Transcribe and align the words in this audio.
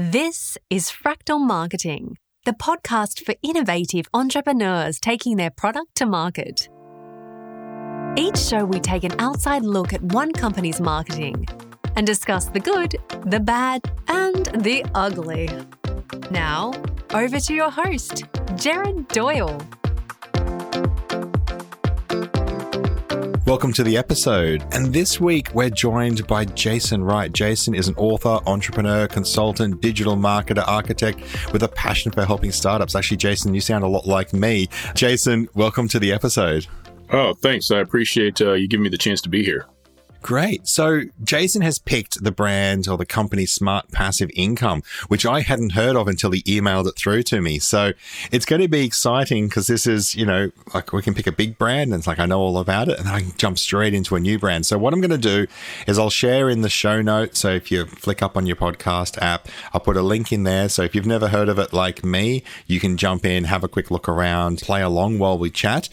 This 0.00 0.56
is 0.70 0.92
Fractal 0.92 1.40
Marketing, 1.40 2.18
the 2.44 2.52
podcast 2.52 3.24
for 3.24 3.34
innovative 3.42 4.06
entrepreneurs 4.14 5.00
taking 5.00 5.36
their 5.36 5.50
product 5.50 5.96
to 5.96 6.06
market. 6.06 6.68
Each 8.16 8.38
show, 8.38 8.64
we 8.64 8.78
take 8.78 9.02
an 9.02 9.16
outside 9.18 9.64
look 9.64 9.92
at 9.92 10.00
one 10.00 10.30
company's 10.30 10.80
marketing 10.80 11.48
and 11.96 12.06
discuss 12.06 12.44
the 12.44 12.60
good, 12.60 12.94
the 13.26 13.40
bad, 13.40 13.80
and 14.06 14.46
the 14.62 14.84
ugly. 14.94 15.50
Now, 16.30 16.74
over 17.12 17.40
to 17.40 17.52
your 17.52 17.72
host, 17.72 18.22
Jared 18.54 19.08
Doyle. 19.08 19.60
Welcome 23.48 23.72
to 23.72 23.82
the 23.82 23.96
episode. 23.96 24.62
And 24.72 24.92
this 24.92 25.18
week 25.18 25.54
we're 25.54 25.70
joined 25.70 26.26
by 26.26 26.44
Jason 26.44 27.02
Wright. 27.02 27.32
Jason 27.32 27.74
is 27.74 27.88
an 27.88 27.94
author, 27.94 28.40
entrepreneur, 28.46 29.08
consultant, 29.08 29.80
digital 29.80 30.16
marketer, 30.16 30.68
architect 30.68 31.22
with 31.50 31.62
a 31.62 31.68
passion 31.68 32.12
for 32.12 32.26
helping 32.26 32.52
startups. 32.52 32.94
Actually, 32.94 33.16
Jason, 33.16 33.54
you 33.54 33.62
sound 33.62 33.84
a 33.84 33.88
lot 33.88 34.06
like 34.06 34.34
me. 34.34 34.68
Jason, 34.94 35.48
welcome 35.54 35.88
to 35.88 35.98
the 35.98 36.12
episode. 36.12 36.66
Oh, 37.10 37.32
thanks. 37.32 37.70
I 37.70 37.78
appreciate 37.78 38.38
uh, 38.42 38.52
you 38.52 38.68
giving 38.68 38.84
me 38.84 38.90
the 38.90 38.98
chance 38.98 39.22
to 39.22 39.30
be 39.30 39.42
here. 39.42 39.64
Great. 40.20 40.66
So 40.66 41.02
Jason 41.22 41.62
has 41.62 41.78
picked 41.78 42.22
the 42.22 42.32
brand 42.32 42.88
or 42.88 42.96
the 42.96 43.06
company 43.06 43.46
Smart 43.46 43.90
Passive 43.92 44.30
Income, 44.34 44.82
which 45.06 45.24
I 45.24 45.40
hadn't 45.40 45.72
heard 45.72 45.96
of 45.96 46.08
until 46.08 46.32
he 46.32 46.42
emailed 46.42 46.88
it 46.88 46.96
through 46.96 47.22
to 47.24 47.40
me. 47.40 47.58
So 47.58 47.92
it's 48.32 48.44
going 48.44 48.60
to 48.60 48.68
be 48.68 48.84
exciting 48.84 49.48
because 49.48 49.68
this 49.68 49.86
is, 49.86 50.14
you 50.14 50.26
know, 50.26 50.50
like 50.74 50.92
we 50.92 51.02
can 51.02 51.14
pick 51.14 51.26
a 51.26 51.32
big 51.32 51.56
brand 51.56 51.92
and 51.92 52.00
it's 52.00 52.06
like 52.06 52.18
I 52.18 52.26
know 52.26 52.40
all 52.40 52.58
about 52.58 52.88
it 52.88 52.98
and 52.98 53.06
then 53.06 53.14
I 53.14 53.20
can 53.20 53.32
jump 53.36 53.58
straight 53.58 53.94
into 53.94 54.16
a 54.16 54.20
new 54.20 54.38
brand. 54.38 54.66
So 54.66 54.76
what 54.76 54.92
I'm 54.92 55.00
going 55.00 55.10
to 55.10 55.18
do 55.18 55.46
is 55.86 55.98
I'll 55.98 56.10
share 56.10 56.50
in 56.50 56.62
the 56.62 56.68
show 56.68 57.00
notes. 57.00 57.38
So 57.38 57.50
if 57.50 57.70
you 57.70 57.86
flick 57.86 58.20
up 58.22 58.36
on 58.36 58.44
your 58.44 58.56
podcast 58.56 59.18
app, 59.22 59.48
I'll 59.72 59.80
put 59.80 59.96
a 59.96 60.02
link 60.02 60.32
in 60.32 60.42
there. 60.42 60.68
So 60.68 60.82
if 60.82 60.94
you've 60.94 61.06
never 61.06 61.28
heard 61.28 61.48
of 61.48 61.58
it 61.58 61.72
like 61.72 62.04
me, 62.04 62.42
you 62.66 62.80
can 62.80 62.96
jump 62.96 63.24
in, 63.24 63.44
have 63.44 63.62
a 63.62 63.68
quick 63.68 63.90
look 63.90 64.08
around, 64.08 64.58
play 64.58 64.82
along 64.82 65.20
while 65.20 65.38
we 65.38 65.50
chat. 65.50 65.88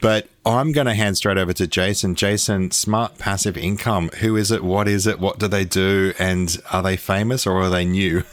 But 0.00 0.28
I'm 0.56 0.72
going 0.72 0.86
to 0.86 0.94
hand 0.94 1.16
straight 1.16 1.38
over 1.38 1.52
to 1.52 1.66
Jason. 1.66 2.14
Jason, 2.14 2.70
Smart 2.70 3.18
Passive 3.18 3.56
Income. 3.56 4.10
Who 4.20 4.36
is 4.36 4.50
it? 4.50 4.62
What 4.62 4.88
is 4.88 5.06
it? 5.06 5.20
What 5.20 5.38
do 5.38 5.48
they 5.48 5.64
do? 5.64 6.12
And 6.18 6.56
are 6.72 6.82
they 6.82 6.96
famous 6.96 7.46
or 7.46 7.60
are 7.62 7.70
they 7.70 7.84
new? 7.84 8.22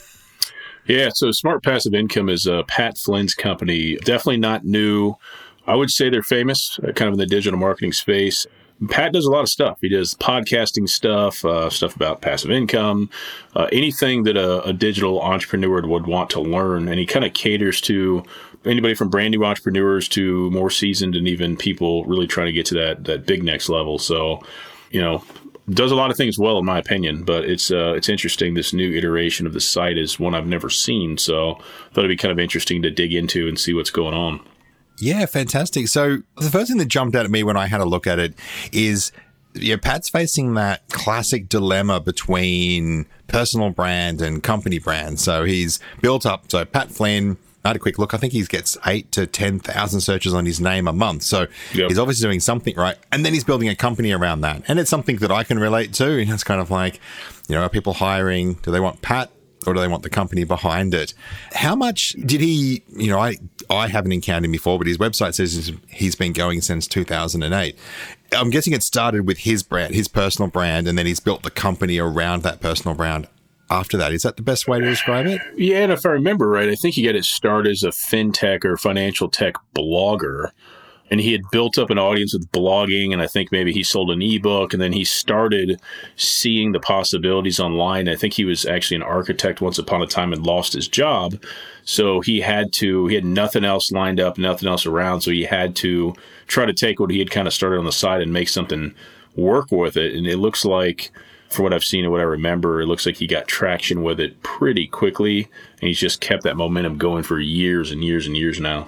Yeah, 0.88 1.10
so 1.16 1.32
Smart 1.32 1.64
Passive 1.64 1.96
Income 1.96 2.30
is 2.30 2.46
uh, 2.46 2.62
Pat 2.68 2.96
Flynn's 2.96 3.34
company. 3.34 3.96
Definitely 3.96 4.38
not 4.38 4.66
new. 4.66 5.16
I 5.66 5.76
would 5.76 5.90
say 5.90 6.10
they're 6.10 6.22
famous, 6.22 6.80
uh, 6.80 6.92
kind 6.92 7.08
of 7.08 7.14
in 7.14 7.20
the 7.20 7.26
digital 7.26 7.58
marketing 7.58 7.92
space. 7.92 8.46
Pat 8.90 9.14
does 9.14 9.26
a 9.26 9.32
lot 9.32 9.42
of 9.42 9.50
stuff. 9.50 9.80
He 9.82 9.90
does 9.90 10.14
podcasting 10.16 10.88
stuff, 10.88 11.44
uh, 11.44 11.70
stuff 11.70 11.96
about 11.96 12.22
passive 12.22 12.52
income, 12.52 13.10
uh, 13.56 13.68
anything 13.72 14.24
that 14.24 14.38
a, 14.38 14.62
a, 14.64 14.74
digital 14.74 15.22
entrepreneur 15.22 15.88
would 15.88 16.06
want 16.08 16.30
to 16.32 16.42
learn. 16.42 16.90
And 16.90 17.00
he 17.00 17.06
kind 17.06 17.26
of 17.26 17.34
caters 17.34 17.80
to 17.82 18.24
anybody 18.66 18.94
from 18.94 19.10
brand 19.10 19.32
new 19.32 19.46
entrepreneurs 19.46 20.08
to 20.10 20.50
more 20.52 20.70
seasoned 20.70 21.16
and 21.16 21.28
even 21.28 21.58
people 21.58 22.04
really 22.06 22.28
trying 22.28 22.48
to 22.48 22.54
get 22.54 22.66
to 22.68 22.76
that 22.76 23.04
that 23.06 23.26
big 23.26 23.44
next 23.44 23.70
level. 23.70 23.98
So, 23.98 24.44
you 24.92 25.02
know, 25.02 25.24
does 25.70 25.92
a 25.92 25.96
lot 25.96 26.12
of 26.12 26.18
things 26.18 26.38
well 26.38 26.58
in 26.60 26.66
my 26.66 26.78
opinion, 26.78 27.24
but 27.24 27.46
it's 27.46 27.72
uh, 27.72 27.94
it's 27.94 28.10
interesting. 28.10 28.54
This 28.54 28.74
new 28.74 28.92
iteration 28.96 29.48
of 29.48 29.54
the 29.54 29.62
site 29.62 29.98
is 29.98 30.20
one 30.20 30.36
I've 30.36 30.48
never 30.48 30.70
seen, 30.70 31.18
so 31.18 31.56
thought 31.94 32.06
it'd 32.06 32.10
be 32.10 32.18
kind 32.18 32.32
of 32.32 32.40
interesting 32.40 32.82
to 32.84 32.92
dig 32.92 33.14
into 33.14 33.48
and 33.48 33.60
see 33.60 33.74
what's 33.74 33.90
going 33.90 34.14
on. 34.14 34.42
Yeah, 34.98 35.26
fantastic. 35.26 35.88
So 35.88 36.20
the 36.38 36.50
first 36.50 36.70
thing 36.70 36.78
that 36.78 36.88
jumped 36.88 37.16
out 37.16 37.26
at 37.26 37.32
me 37.32 37.44
when 37.44 37.58
I 37.58 37.68
had 37.68 37.82
a 37.82 37.86
look 37.86 38.08
at 38.08 38.20
it 38.20 38.34
is 38.72 39.12
yeah, 39.56 39.78
Pat's 39.78 40.10
facing 40.10 40.54
that 40.56 40.88
classic 40.90 41.50
dilemma 41.50 42.00
between 42.00 43.06
personal 43.28 43.70
brand 43.70 44.22
and 44.22 44.44
company 44.44 44.80
brand. 44.80 45.20
So 45.20 45.46
he's 45.46 45.80
built 46.02 46.26
up. 46.26 46.52
So 46.52 46.64
Pat 46.66 46.92
Flynn, 46.92 47.38
I 47.66 47.70
had 47.70 47.76
a 47.76 47.80
quick 47.80 47.98
look. 47.98 48.14
I 48.14 48.18
think 48.18 48.32
he 48.32 48.44
gets 48.44 48.78
eight 48.86 49.12
to 49.14 49.26
10,000 49.26 50.02
searches 50.02 50.36
on 50.36 50.46
his 50.46 50.62
name 50.62 50.88
a 50.88 50.94
month. 50.94 51.24
So 51.24 51.48
yep. 51.74 51.90
he's 51.90 51.98
obviously 51.98 52.28
doing 52.28 52.40
something 52.40 52.76
right. 52.76 52.96
And 53.12 53.26
then 53.26 53.34
he's 53.34 53.44
building 53.44 53.70
a 53.70 53.76
company 53.76 54.12
around 54.12 54.42
that. 54.42 54.62
And 54.68 54.80
it's 54.80 54.90
something 54.90 55.18
that 55.18 55.32
I 55.32 55.44
can 55.44 55.58
relate 55.58 55.92
to. 55.94 56.22
And 56.22 56.30
it's 56.30 56.44
kind 56.44 56.62
of 56.62 56.70
like, 56.70 57.00
you 57.48 57.56
know, 57.56 57.64
are 57.64 57.70
people 57.70 57.94
hiring? 57.94 58.54
Do 58.54 58.70
they 58.70 58.80
want 58.80 59.02
Pat? 59.02 59.32
Or 59.66 59.74
do 59.74 59.80
they 59.80 59.88
want 59.88 60.04
the 60.04 60.12
company 60.12 60.44
behind 60.44 60.94
it? 60.94 61.16
How 61.54 61.76
much 61.76 62.12
did 62.24 62.40
he, 62.40 62.84
you 62.96 63.10
know, 63.10 63.18
I, 63.18 63.38
I 63.68 63.88
haven't 63.88 64.12
encountered 64.12 64.46
him 64.46 64.52
before, 64.52 64.78
but 64.78 64.86
his 64.86 65.00
website 65.00 65.34
says 65.34 65.72
he's 65.90 66.14
been 66.14 66.34
going 66.34 66.62
since 66.62 66.88
2008. 66.88 67.76
I'm 68.34 68.52
guessing 68.52 68.74
it 68.74 68.84
started 68.84 69.26
with 69.26 69.40
his 69.40 69.64
brand, 69.64 69.96
his 69.96 70.08
personal 70.08 70.52
brand, 70.52 70.88
and 70.88 71.00
then 71.00 71.08
he's 71.08 71.20
built 71.20 71.42
the 71.42 71.50
company 71.50 71.98
around 71.98 72.44
that 72.44 72.62
personal 72.62 72.96
brand 72.96 73.28
after 73.70 73.98
that. 73.98 74.14
Is 74.14 74.24
that 74.24 74.38
the 74.38 74.44
best 74.44 74.68
way 74.68 74.80
to 74.80 74.86
describe 74.86 75.26
it? 75.26 75.42
Yeah, 75.56 75.80
and 75.80 75.92
if 75.92 76.06
I 76.06 76.10
remember 76.10 76.48
right, 76.48 76.70
I 76.70 76.76
think 76.76 76.96
he 76.96 77.04
got 77.04 77.16
his 77.16 77.30
start 77.30 77.68
as 77.68 77.84
a 77.84 77.90
fintech 77.90 78.64
or 78.66 78.78
financial 78.78 79.30
tech 79.30 79.56
blogger. 79.76 80.52
And 81.12 81.20
he 81.20 81.34
had 81.34 81.42
built 81.52 81.78
up 81.78 81.92
an 81.92 82.00
audience 82.00 82.34
with 82.34 82.52
blogging, 82.52 83.14
and 83.14 83.22
I 83.22 83.28
think 83.28 83.52
maybe 83.52 83.72
he 83.72 83.84
sold 83.84 84.10
an 84.10 84.24
ebook, 84.24 84.74
and 84.74 84.82
then 84.82 84.92
he 84.92 85.04
started 85.04 85.80
seeing 86.16 86.72
the 86.72 86.80
possibilities 86.80 87.60
online. 87.60 88.10
I 88.10 88.16
think 88.16 88.34
he 88.34 88.44
was 88.44 88.66
actually 88.66 88.96
an 88.96 89.04
architect 89.04 89.62
once 89.62 89.78
upon 89.78 90.02
a 90.02 90.08
time 90.08 90.34
and 90.34 90.44
lost 90.44 90.74
his 90.74 90.88
job. 90.88 91.40
So 91.84 92.22
he 92.22 92.42
had 92.42 92.74
to, 92.74 93.06
he 93.06 93.14
had 93.14 93.24
nothing 93.24 93.64
else 93.64 93.92
lined 93.92 94.20
up, 94.20 94.40
nothing 94.40 94.68
else 94.68 94.88
around. 94.88 95.22
So 95.22 95.30
he 95.30 95.44
had 95.44 95.76
to 95.78 96.16
try 96.48 96.66
to 96.66 96.74
take 96.74 97.00
what 97.00 97.12
he 97.12 97.20
had 97.20 97.30
kind 97.30 97.48
of 97.48 97.54
started 97.54 97.78
on 97.78 97.86
the 97.86 97.92
side 97.92 98.22
and 98.22 98.34
make 98.34 98.50
something 98.50 98.96
work 99.36 99.72
with 99.72 99.98
it. 99.98 100.16
And 100.16 100.26
it 100.26 100.38
looks 100.38 100.66
like 100.66 101.12
for 101.56 101.64
what 101.64 101.74
I've 101.74 101.84
seen 101.84 102.04
and 102.04 102.12
what 102.12 102.22
I 102.22 102.26
remember, 102.26 102.82
it 102.82 102.88
looks 102.88 103.06
like 103.06 103.16
he 103.16 103.28
got 103.28 103.48
traction 103.48 104.04
with 104.04 104.20
it 104.20 104.44
pretty 104.44 104.88
quickly, 104.88 105.48
and 105.80 105.88
he's 105.88 106.00
just 106.00 106.22
kept 106.22 106.44
that 106.44 106.58
momentum 106.58 106.98
going 106.98 107.24
for 107.24 107.40
years 107.40 107.92
and 107.92 108.04
years 108.04 108.28
and 108.28 108.38
years 108.38 108.60
now. 108.60 108.88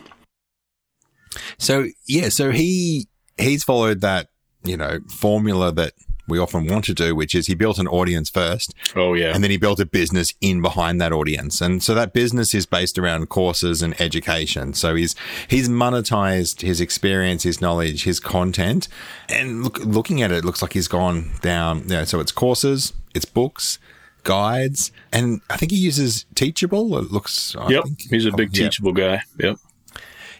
So 1.58 1.88
yeah, 2.08 2.30
so 2.30 2.52
he 2.52 3.08
he's 3.38 3.64
followed 3.64 4.02
that 4.02 4.28
you 4.64 4.78
know 4.78 5.00
formula 5.10 5.72
that 5.74 5.94
we 6.28 6.40
often 6.40 6.68
want 6.68 6.86
to 6.86 6.94
do, 6.94 7.16
which 7.16 7.34
is 7.34 7.48
he 7.48 7.56
built 7.56 7.78
an 7.80 7.88
audience 7.88 8.30
first. 8.30 8.74
Oh, 8.96 9.14
yeah. 9.14 9.34
And 9.34 9.44
then 9.44 9.52
he 9.52 9.58
built 9.58 9.80
a 9.80 9.86
business 9.86 10.34
in 10.42 10.62
behind 10.62 11.00
that 11.02 11.14
audience. 11.14 11.62
And 11.62 11.82
so 11.82 11.94
that 11.96 12.14
business 12.14 12.54
is 12.54 12.66
based 12.66 12.98
around 12.98 13.30
courses 13.30 13.82
and 13.82 14.00
education. 14.02 14.74
So 14.74 14.96
he's, 14.96 15.16
he's 15.48 15.70
monetized 15.70 16.62
his 16.62 16.82
experience, 16.82 17.44
his 17.44 17.62
knowledge, 17.62 18.04
his 18.04 18.20
content. 18.20 18.88
And 19.30 19.64
look, 19.64 19.80
looking 19.80 20.22
at 20.22 20.32
it, 20.32 20.40
it 20.40 20.46
looks 20.46 20.62
like 20.62 20.74
he's 20.74 20.88
gone 20.88 21.32
down, 21.42 21.84
you 21.84 21.88
know, 21.88 22.04
so 22.04 22.20
it's 22.20 22.32
courses, 22.32 22.94
it's 23.16 23.26
books, 23.26 23.80
guides, 24.24 24.92
and 25.14 25.42
I 25.50 25.58
think 25.58 25.72
he 25.72 25.78
uses 25.78 26.26
Teachable. 26.36 26.98
It 26.98 27.12
looks, 27.12 27.56
I 27.56 27.70
yep. 27.70 27.84
Think, 27.86 28.02
he's 28.10 28.26
a 28.26 28.30
oh, 28.30 28.36
big 28.36 28.50
oh, 28.50 28.54
Teachable 28.54 28.92
guy. 28.92 29.22
Yep. 29.40 29.58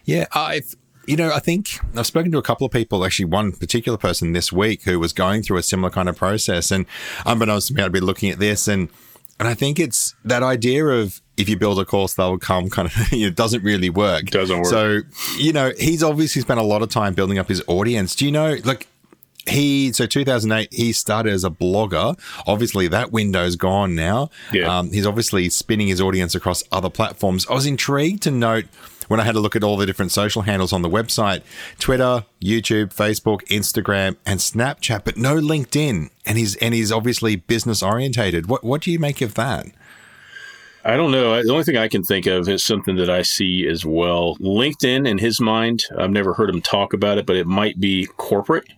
Yeah. 0.04 0.26
I've, 0.32 0.74
you 1.08 1.16
know, 1.16 1.32
I 1.32 1.40
think 1.40 1.80
I've 1.96 2.06
spoken 2.06 2.30
to 2.32 2.38
a 2.38 2.42
couple 2.42 2.66
of 2.66 2.72
people, 2.72 3.04
actually 3.04 3.24
one 3.24 3.52
particular 3.52 3.96
person 3.96 4.34
this 4.34 4.52
week 4.52 4.82
who 4.82 5.00
was 5.00 5.14
going 5.14 5.42
through 5.42 5.56
a 5.56 5.62
similar 5.62 5.90
kind 5.90 6.06
of 6.06 6.16
process. 6.16 6.70
And 6.70 6.84
unbeknownst 7.24 7.68
to 7.68 7.74
me, 7.74 7.82
I'd 7.82 7.92
be 7.92 8.00
looking 8.00 8.28
at 8.30 8.38
this 8.38 8.68
and, 8.68 8.90
and 9.40 9.48
I 9.48 9.54
think 9.54 9.78
it's 9.78 10.14
that 10.24 10.42
idea 10.42 10.84
of 10.84 11.22
if 11.38 11.48
you 11.48 11.56
build 11.56 11.78
a 11.78 11.86
course, 11.86 12.12
they'll 12.14 12.36
come 12.36 12.68
kind 12.68 12.88
of, 12.88 12.94
it 13.12 13.34
doesn't 13.34 13.64
really 13.64 13.88
work. 13.88 14.26
Doesn't 14.26 14.58
work. 14.58 14.66
So, 14.66 15.00
you 15.38 15.54
know, 15.54 15.72
he's 15.78 16.02
obviously 16.02 16.42
spent 16.42 16.60
a 16.60 16.64
lot 16.64 16.82
of 16.82 16.90
time 16.90 17.14
building 17.14 17.38
up 17.38 17.48
his 17.48 17.62
audience. 17.68 18.14
Do 18.14 18.26
you 18.26 18.32
know, 18.32 18.56
like, 18.64 18.86
he 19.46 19.94
so 19.94 20.04
2008 20.04 20.68
he 20.74 20.92
started 20.92 21.32
as 21.32 21.42
a 21.42 21.48
blogger 21.48 22.18
obviously 22.46 22.86
that 22.86 23.12
window's 23.12 23.56
gone 23.56 23.94
now 23.94 24.28
yeah. 24.52 24.78
Um, 24.80 24.92
he's 24.92 25.06
obviously 25.06 25.48
spinning 25.48 25.88
his 25.88 26.02
audience 26.02 26.34
across 26.34 26.62
other 26.70 26.90
platforms 26.90 27.46
i 27.48 27.54
was 27.54 27.64
intrigued 27.64 28.24
to 28.24 28.30
note 28.30 28.66
when 29.08 29.20
I 29.20 29.24
had 29.24 29.34
a 29.34 29.40
look 29.40 29.56
at 29.56 29.64
all 29.64 29.76
the 29.76 29.86
different 29.86 30.12
social 30.12 30.42
handles 30.42 30.72
on 30.72 30.82
the 30.82 30.88
website 30.88 31.42
Twitter, 31.78 32.24
YouTube, 32.40 32.94
Facebook, 32.94 33.40
Instagram, 33.48 34.16
and 34.24 34.40
Snapchat, 34.40 35.04
but 35.04 35.16
no 35.16 35.36
LinkedIn. 35.36 36.10
And 36.24 36.38
he's, 36.38 36.56
and 36.56 36.74
he's 36.74 36.92
obviously 36.92 37.36
business 37.36 37.82
orientated. 37.82 38.46
What, 38.46 38.62
what 38.62 38.82
do 38.82 38.92
you 38.92 38.98
make 38.98 39.20
of 39.20 39.34
that? 39.34 39.66
I 40.84 40.96
don't 40.96 41.10
know. 41.10 41.42
The 41.42 41.50
only 41.50 41.64
thing 41.64 41.76
I 41.76 41.88
can 41.88 42.02
think 42.02 42.26
of 42.26 42.48
is 42.48 42.64
something 42.64 42.96
that 42.96 43.10
I 43.10 43.22
see 43.22 43.66
as 43.66 43.84
well. 43.84 44.36
LinkedIn, 44.36 45.08
in 45.08 45.18
his 45.18 45.40
mind, 45.40 45.84
I've 45.98 46.10
never 46.10 46.34
heard 46.34 46.48
him 46.48 46.62
talk 46.62 46.92
about 46.92 47.18
it, 47.18 47.26
but 47.26 47.36
it 47.36 47.46
might 47.46 47.80
be 47.80 48.06
corporate 48.16 48.68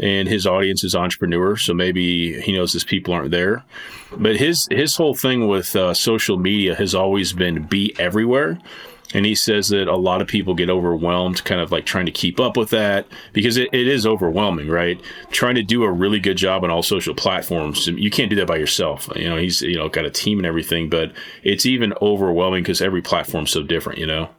and 0.00 0.26
his 0.28 0.46
audience 0.46 0.82
is 0.82 0.94
entrepreneur, 0.94 1.56
so 1.56 1.74
maybe 1.74 2.40
he 2.40 2.52
knows 2.52 2.72
his 2.72 2.84
people 2.84 3.12
aren't 3.12 3.30
there. 3.30 3.62
But 4.16 4.36
his 4.36 4.66
his 4.70 4.96
whole 4.96 5.14
thing 5.14 5.46
with 5.46 5.76
uh, 5.76 5.94
social 5.94 6.38
media 6.38 6.74
has 6.74 6.94
always 6.94 7.32
been 7.32 7.64
be 7.64 7.94
everywhere. 7.98 8.58
And 9.12 9.26
he 9.26 9.34
says 9.34 9.68
that 9.70 9.88
a 9.88 9.96
lot 9.96 10.22
of 10.22 10.28
people 10.28 10.54
get 10.54 10.70
overwhelmed, 10.70 11.44
kind 11.44 11.60
of 11.60 11.72
like 11.72 11.84
trying 11.84 12.06
to 12.06 12.12
keep 12.12 12.38
up 12.38 12.56
with 12.56 12.70
that 12.70 13.06
because 13.32 13.56
it, 13.56 13.68
it 13.72 13.88
is 13.88 14.06
overwhelming, 14.06 14.68
right? 14.68 15.00
Trying 15.30 15.56
to 15.56 15.62
do 15.62 15.82
a 15.82 15.90
really 15.90 16.20
good 16.20 16.36
job 16.36 16.62
on 16.62 16.70
all 16.70 16.82
social 16.82 17.14
platforms. 17.14 17.88
You 17.88 18.10
can't 18.10 18.30
do 18.30 18.36
that 18.36 18.46
by 18.46 18.56
yourself. 18.56 19.08
You 19.16 19.28
know, 19.28 19.36
he's, 19.36 19.62
you 19.62 19.76
know, 19.76 19.88
got 19.88 20.04
a 20.04 20.10
team 20.10 20.38
and 20.38 20.46
everything, 20.46 20.88
but 20.88 21.12
it's 21.42 21.66
even 21.66 21.92
overwhelming 22.00 22.62
because 22.62 22.80
every 22.80 23.02
platform's 23.02 23.50
so 23.50 23.62
different, 23.62 23.98
you 23.98 24.06
know? 24.06 24.30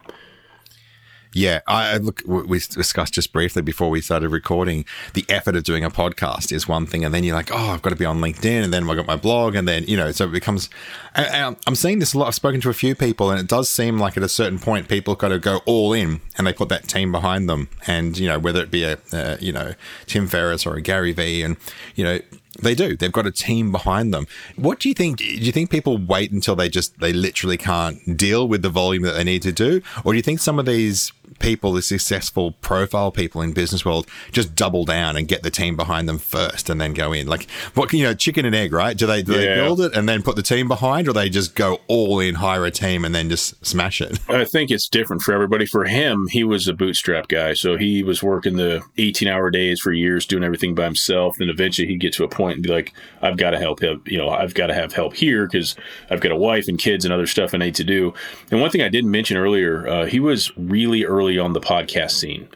Yeah, 1.33 1.61
I 1.65 1.97
look. 1.97 2.23
We 2.25 2.59
discussed 2.59 3.13
just 3.13 3.31
briefly 3.31 3.61
before 3.61 3.89
we 3.89 4.01
started 4.01 4.29
recording. 4.29 4.83
The 5.13 5.25
effort 5.29 5.55
of 5.55 5.63
doing 5.63 5.85
a 5.85 5.89
podcast 5.89 6.51
is 6.51 6.67
one 6.67 6.85
thing, 6.85 7.05
and 7.05 7.13
then 7.13 7.23
you're 7.23 7.35
like, 7.35 7.51
oh, 7.53 7.69
I've 7.69 7.81
got 7.81 7.91
to 7.91 7.95
be 7.95 8.03
on 8.03 8.19
LinkedIn, 8.19 8.63
and 8.63 8.73
then 8.73 8.89
I 8.89 8.95
got 8.95 9.05
my 9.05 9.15
blog, 9.15 9.55
and 9.55 9.65
then 9.65 9.85
you 9.85 9.95
know, 9.95 10.11
so 10.11 10.25
it 10.25 10.33
becomes. 10.33 10.69
I'm 11.15 11.75
seeing 11.75 11.99
this 11.99 12.13
a 12.13 12.19
lot. 12.19 12.27
I've 12.27 12.35
spoken 12.35 12.59
to 12.61 12.69
a 12.69 12.73
few 12.73 12.95
people, 12.95 13.31
and 13.31 13.39
it 13.39 13.47
does 13.47 13.69
seem 13.69 13.97
like 13.97 14.17
at 14.17 14.23
a 14.23 14.29
certain 14.29 14.59
point, 14.59 14.89
people 14.89 15.15
got 15.15 15.29
to 15.29 15.39
go 15.39 15.61
all 15.65 15.93
in, 15.93 16.19
and 16.37 16.45
they 16.45 16.53
put 16.53 16.67
that 16.67 16.89
team 16.89 17.13
behind 17.13 17.47
them, 17.47 17.69
and 17.87 18.17
you 18.17 18.27
know, 18.27 18.37
whether 18.37 18.61
it 18.61 18.69
be 18.69 18.83
a, 18.83 18.97
a 19.13 19.37
you 19.39 19.53
know 19.53 19.73
Tim 20.07 20.27
Ferriss 20.27 20.65
or 20.65 20.75
a 20.75 20.81
Gary 20.81 21.13
Vee, 21.13 21.43
and 21.43 21.55
you 21.95 22.03
know, 22.03 22.19
they 22.61 22.75
do. 22.75 22.97
They've 22.97 23.11
got 23.11 23.25
a 23.25 23.31
team 23.31 23.71
behind 23.71 24.13
them. 24.13 24.27
What 24.57 24.79
do 24.79 24.89
you 24.89 24.95
think? 24.95 25.19
Do 25.19 25.25
you 25.25 25.51
think 25.53 25.69
people 25.69 25.97
wait 25.97 26.31
until 26.31 26.55
they 26.55 26.67
just 26.67 26.99
they 26.99 27.13
literally 27.13 27.57
can't 27.57 28.17
deal 28.17 28.47
with 28.47 28.61
the 28.61 28.69
volume 28.69 29.03
that 29.03 29.13
they 29.13 29.23
need 29.23 29.41
to 29.43 29.53
do, 29.53 29.81
or 30.03 30.11
do 30.11 30.17
you 30.17 30.23
think 30.23 30.39
some 30.39 30.59
of 30.59 30.65
these 30.65 31.13
people, 31.41 31.73
the 31.73 31.81
successful 31.81 32.53
profile 32.61 33.11
people 33.11 33.41
in 33.41 33.53
business 33.53 33.83
world, 33.83 34.07
just 34.31 34.55
double 34.55 34.85
down 34.85 35.17
and 35.17 35.27
get 35.27 35.43
the 35.43 35.49
team 35.49 35.75
behind 35.75 36.07
them 36.07 36.19
first 36.19 36.69
and 36.69 36.79
then 36.79 36.93
go 36.93 37.11
in? 37.11 37.27
Like 37.27 37.49
what 37.73 37.91
you 37.93 38.03
know, 38.03 38.13
chicken 38.13 38.45
and 38.45 38.55
egg, 38.55 38.71
right? 38.71 38.97
Do 38.97 39.05
they 39.05 39.21
do 39.21 39.33
yeah. 39.33 39.39
they 39.39 39.55
build 39.55 39.81
it 39.81 39.95
and 39.95 40.07
then 40.07 40.21
put 40.21 40.35
the 40.35 40.41
team 40.41 40.67
behind, 40.67 41.07
or 41.07 41.13
they 41.13 41.29
just 41.29 41.55
go 41.55 41.81
all 41.87 42.19
in, 42.19 42.35
hire 42.35 42.65
a 42.65 42.71
team, 42.71 43.03
and 43.03 43.13
then 43.13 43.29
just 43.29 43.65
smash 43.65 44.01
it? 44.01 44.19
I 44.29 44.45
think 44.45 44.71
it's 44.71 44.87
different 44.87 45.21
for 45.21 45.33
everybody. 45.33 45.65
For 45.65 45.85
him, 45.85 46.27
he 46.27 46.43
was 46.43 46.67
a 46.67 46.73
bootstrap 46.73 47.27
guy, 47.27 47.53
so 47.53 47.77
he 47.77 48.03
was 48.03 48.21
working 48.21 48.57
the 48.57 48.81
eighteen 48.97 49.27
hour 49.27 49.49
days 49.49 49.79
for 49.79 49.91
years, 49.91 50.25
doing 50.25 50.43
everything 50.43 50.75
by 50.75 50.85
himself. 50.85 51.39
And 51.39 51.49
eventually, 51.49 51.87
he'd 51.87 51.99
get 51.99 52.13
to 52.13 52.23
a 52.23 52.29
point 52.29 52.55
and 52.55 52.63
be 52.63 52.69
like, 52.69 52.93
"I've 53.21 53.37
got 53.37 53.51
to 53.51 53.59
help 53.59 53.81
him. 53.81 54.01
You 54.05 54.17
know, 54.17 54.29
I've 54.29 54.53
got 54.53 54.67
to 54.67 54.73
have 54.73 54.93
help 54.93 55.15
here 55.15 55.47
because 55.47 55.75
I've 56.09 56.21
got 56.21 56.31
a 56.31 56.37
wife 56.37 56.67
and 56.67 56.77
kids 56.77 57.05
and 57.05 57.13
other 57.13 57.27
stuff 57.27 57.53
I 57.53 57.57
need 57.57 57.75
to 57.75 57.83
do." 57.83 58.13
And 58.51 58.61
one 58.61 58.69
thing 58.69 58.81
I 58.81 58.89
didn't 58.89 59.11
mention 59.11 59.37
earlier, 59.37 59.87
uh, 59.87 60.05
he 60.05 60.19
was 60.19 60.55
really 60.57 61.05
early 61.05 61.30
on 61.39 61.53
the 61.53 61.61
podcast 61.61 62.11
scene 62.11 62.47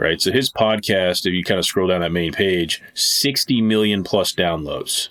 right? 0.00 0.20
So 0.20 0.32
his 0.32 0.50
podcast, 0.50 1.26
if 1.26 1.34
you 1.34 1.44
kind 1.44 1.58
of 1.58 1.66
scroll 1.66 1.88
down 1.88 2.00
that 2.00 2.10
main 2.10 2.32
page, 2.32 2.82
60 2.94 3.60
million 3.60 4.02
plus 4.02 4.32
downloads. 4.32 5.10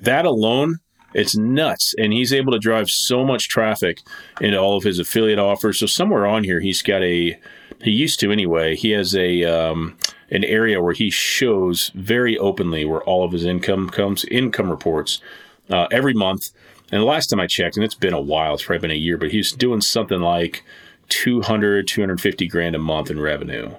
That 0.00 0.24
alone, 0.24 0.78
it's 1.12 1.36
nuts. 1.36 1.94
And 1.98 2.14
he's 2.14 2.32
able 2.32 2.52
to 2.52 2.58
drive 2.58 2.88
so 2.88 3.24
much 3.24 3.50
traffic 3.50 4.00
into 4.40 4.58
all 4.58 4.78
of 4.78 4.84
his 4.84 4.98
affiliate 4.98 5.38
offers. 5.38 5.78
So 5.78 5.86
somewhere 5.86 6.26
on 6.26 6.44
here, 6.44 6.60
he's 6.60 6.80
got 6.80 7.02
a, 7.02 7.38
he 7.82 7.90
used 7.90 8.20
to 8.20 8.32
anyway, 8.32 8.74
he 8.74 8.90
has 8.92 9.14
a, 9.14 9.44
um, 9.44 9.98
an 10.30 10.44
area 10.44 10.80
where 10.80 10.94
he 10.94 11.10
shows 11.10 11.90
very 11.94 12.38
openly 12.38 12.86
where 12.86 13.02
all 13.02 13.24
of 13.24 13.32
his 13.32 13.44
income 13.44 13.90
comes, 13.90 14.24
income 14.24 14.70
reports 14.70 15.20
uh, 15.68 15.88
every 15.90 16.14
month. 16.14 16.50
And 16.90 17.02
the 17.02 17.06
last 17.06 17.28
time 17.28 17.40
I 17.40 17.46
checked, 17.46 17.76
and 17.76 17.84
it's 17.84 17.94
been 17.94 18.14
a 18.14 18.20
while, 18.20 18.54
it's 18.54 18.64
probably 18.64 18.80
been 18.80 18.90
a 18.92 18.94
year, 18.94 19.18
but 19.18 19.30
he's 19.30 19.52
doing 19.52 19.82
something 19.82 20.20
like 20.20 20.64
200, 21.08 21.86
250 21.86 22.48
grand 22.48 22.74
a 22.74 22.78
month 22.78 23.10
in 23.10 23.20
revenue. 23.20 23.74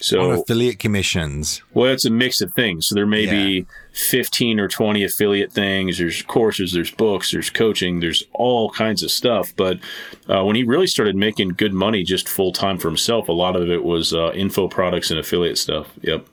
So 0.00 0.32
on 0.32 0.38
affiliate 0.38 0.78
commissions. 0.78 1.62
Well, 1.72 1.92
it's 1.92 2.04
a 2.04 2.10
mix 2.10 2.40
of 2.40 2.52
things. 2.52 2.86
So 2.86 2.94
there 2.94 3.06
may 3.06 3.22
yeah. 3.22 3.30
be 3.30 3.66
15 3.92 4.60
or 4.60 4.68
20 4.68 5.04
affiliate 5.04 5.52
things. 5.52 5.98
There's 5.98 6.20
courses, 6.22 6.72
there's 6.72 6.90
books, 6.90 7.32
there's 7.32 7.48
coaching, 7.48 8.00
there's 8.00 8.24
all 8.32 8.70
kinds 8.70 9.02
of 9.02 9.10
stuff. 9.10 9.54
But 9.56 9.78
uh, 10.28 10.44
when 10.44 10.56
he 10.56 10.64
really 10.64 10.88
started 10.88 11.16
making 11.16 11.50
good 11.50 11.72
money 11.72 12.02
just 12.02 12.28
full 12.28 12.52
time 12.52 12.78
for 12.78 12.88
himself, 12.88 13.28
a 13.28 13.32
lot 13.32 13.56
of 13.56 13.70
it 13.70 13.84
was 13.84 14.12
uh, 14.12 14.32
info 14.32 14.68
products 14.68 15.10
and 15.10 15.18
affiliate 15.18 15.58
stuff. 15.58 15.90
Yep. 16.02 16.26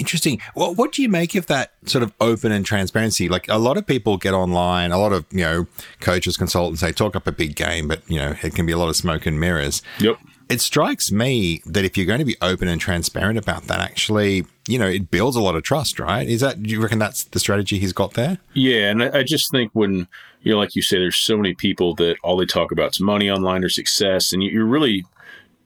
Interesting. 0.00 0.40
Well, 0.54 0.74
what 0.74 0.92
do 0.92 1.02
you 1.02 1.10
make 1.10 1.34
of 1.34 1.46
that 1.48 1.74
sort 1.84 2.02
of 2.02 2.14
open 2.22 2.52
and 2.52 2.64
transparency? 2.64 3.28
Like 3.28 3.46
a 3.48 3.58
lot 3.58 3.76
of 3.76 3.86
people 3.86 4.16
get 4.16 4.32
online, 4.32 4.92
a 4.92 4.98
lot 4.98 5.12
of, 5.12 5.26
you 5.30 5.42
know, 5.42 5.66
coaches, 6.00 6.38
consultants, 6.38 6.80
they 6.80 6.90
talk 6.90 7.14
up 7.14 7.26
a 7.26 7.32
big 7.32 7.54
game, 7.54 7.86
but, 7.86 8.00
you 8.08 8.16
know, 8.16 8.34
it 8.42 8.54
can 8.54 8.64
be 8.64 8.72
a 8.72 8.78
lot 8.78 8.88
of 8.88 8.96
smoke 8.96 9.26
and 9.26 9.38
mirrors. 9.38 9.82
Yep. 9.98 10.16
It 10.48 10.62
strikes 10.62 11.12
me 11.12 11.60
that 11.66 11.84
if 11.84 11.98
you're 11.98 12.06
going 12.06 12.18
to 12.18 12.24
be 12.24 12.36
open 12.40 12.66
and 12.66 12.80
transparent 12.80 13.38
about 13.38 13.64
that, 13.64 13.80
actually, 13.80 14.46
you 14.66 14.78
know, 14.78 14.88
it 14.88 15.10
builds 15.10 15.36
a 15.36 15.40
lot 15.42 15.54
of 15.54 15.64
trust, 15.64 16.00
right? 16.00 16.26
Is 16.26 16.40
that, 16.40 16.62
do 16.62 16.70
you 16.70 16.80
reckon 16.80 16.98
that's 16.98 17.24
the 17.24 17.38
strategy 17.38 17.78
he's 17.78 17.92
got 17.92 18.14
there? 18.14 18.38
Yeah. 18.54 18.90
And 18.90 19.02
I, 19.02 19.22
just 19.22 19.50
think 19.50 19.70
when, 19.74 20.08
you 20.40 20.52
know, 20.52 20.58
like 20.58 20.74
you 20.74 20.80
say, 20.80 20.98
there's 20.98 21.16
so 21.16 21.36
many 21.36 21.52
people 21.54 21.94
that 21.96 22.16
all 22.22 22.38
they 22.38 22.46
talk 22.46 22.72
about 22.72 22.92
is 22.92 23.00
money 23.00 23.30
online 23.30 23.62
or 23.62 23.68
success, 23.68 24.32
and 24.32 24.42
you're 24.42 24.64
really, 24.64 25.04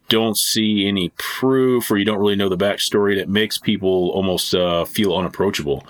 don't 0.08 0.36
see 0.36 0.86
any 0.86 1.10
proof 1.16 1.90
or 1.90 1.96
you 1.96 2.04
don't 2.04 2.18
really 2.18 2.36
know 2.36 2.48
the 2.48 2.56
backstory, 2.56 3.16
that 3.16 3.28
makes 3.28 3.58
people 3.58 4.10
almost 4.10 4.54
uh, 4.54 4.84
feel 4.84 5.16
unapproachable. 5.16 5.86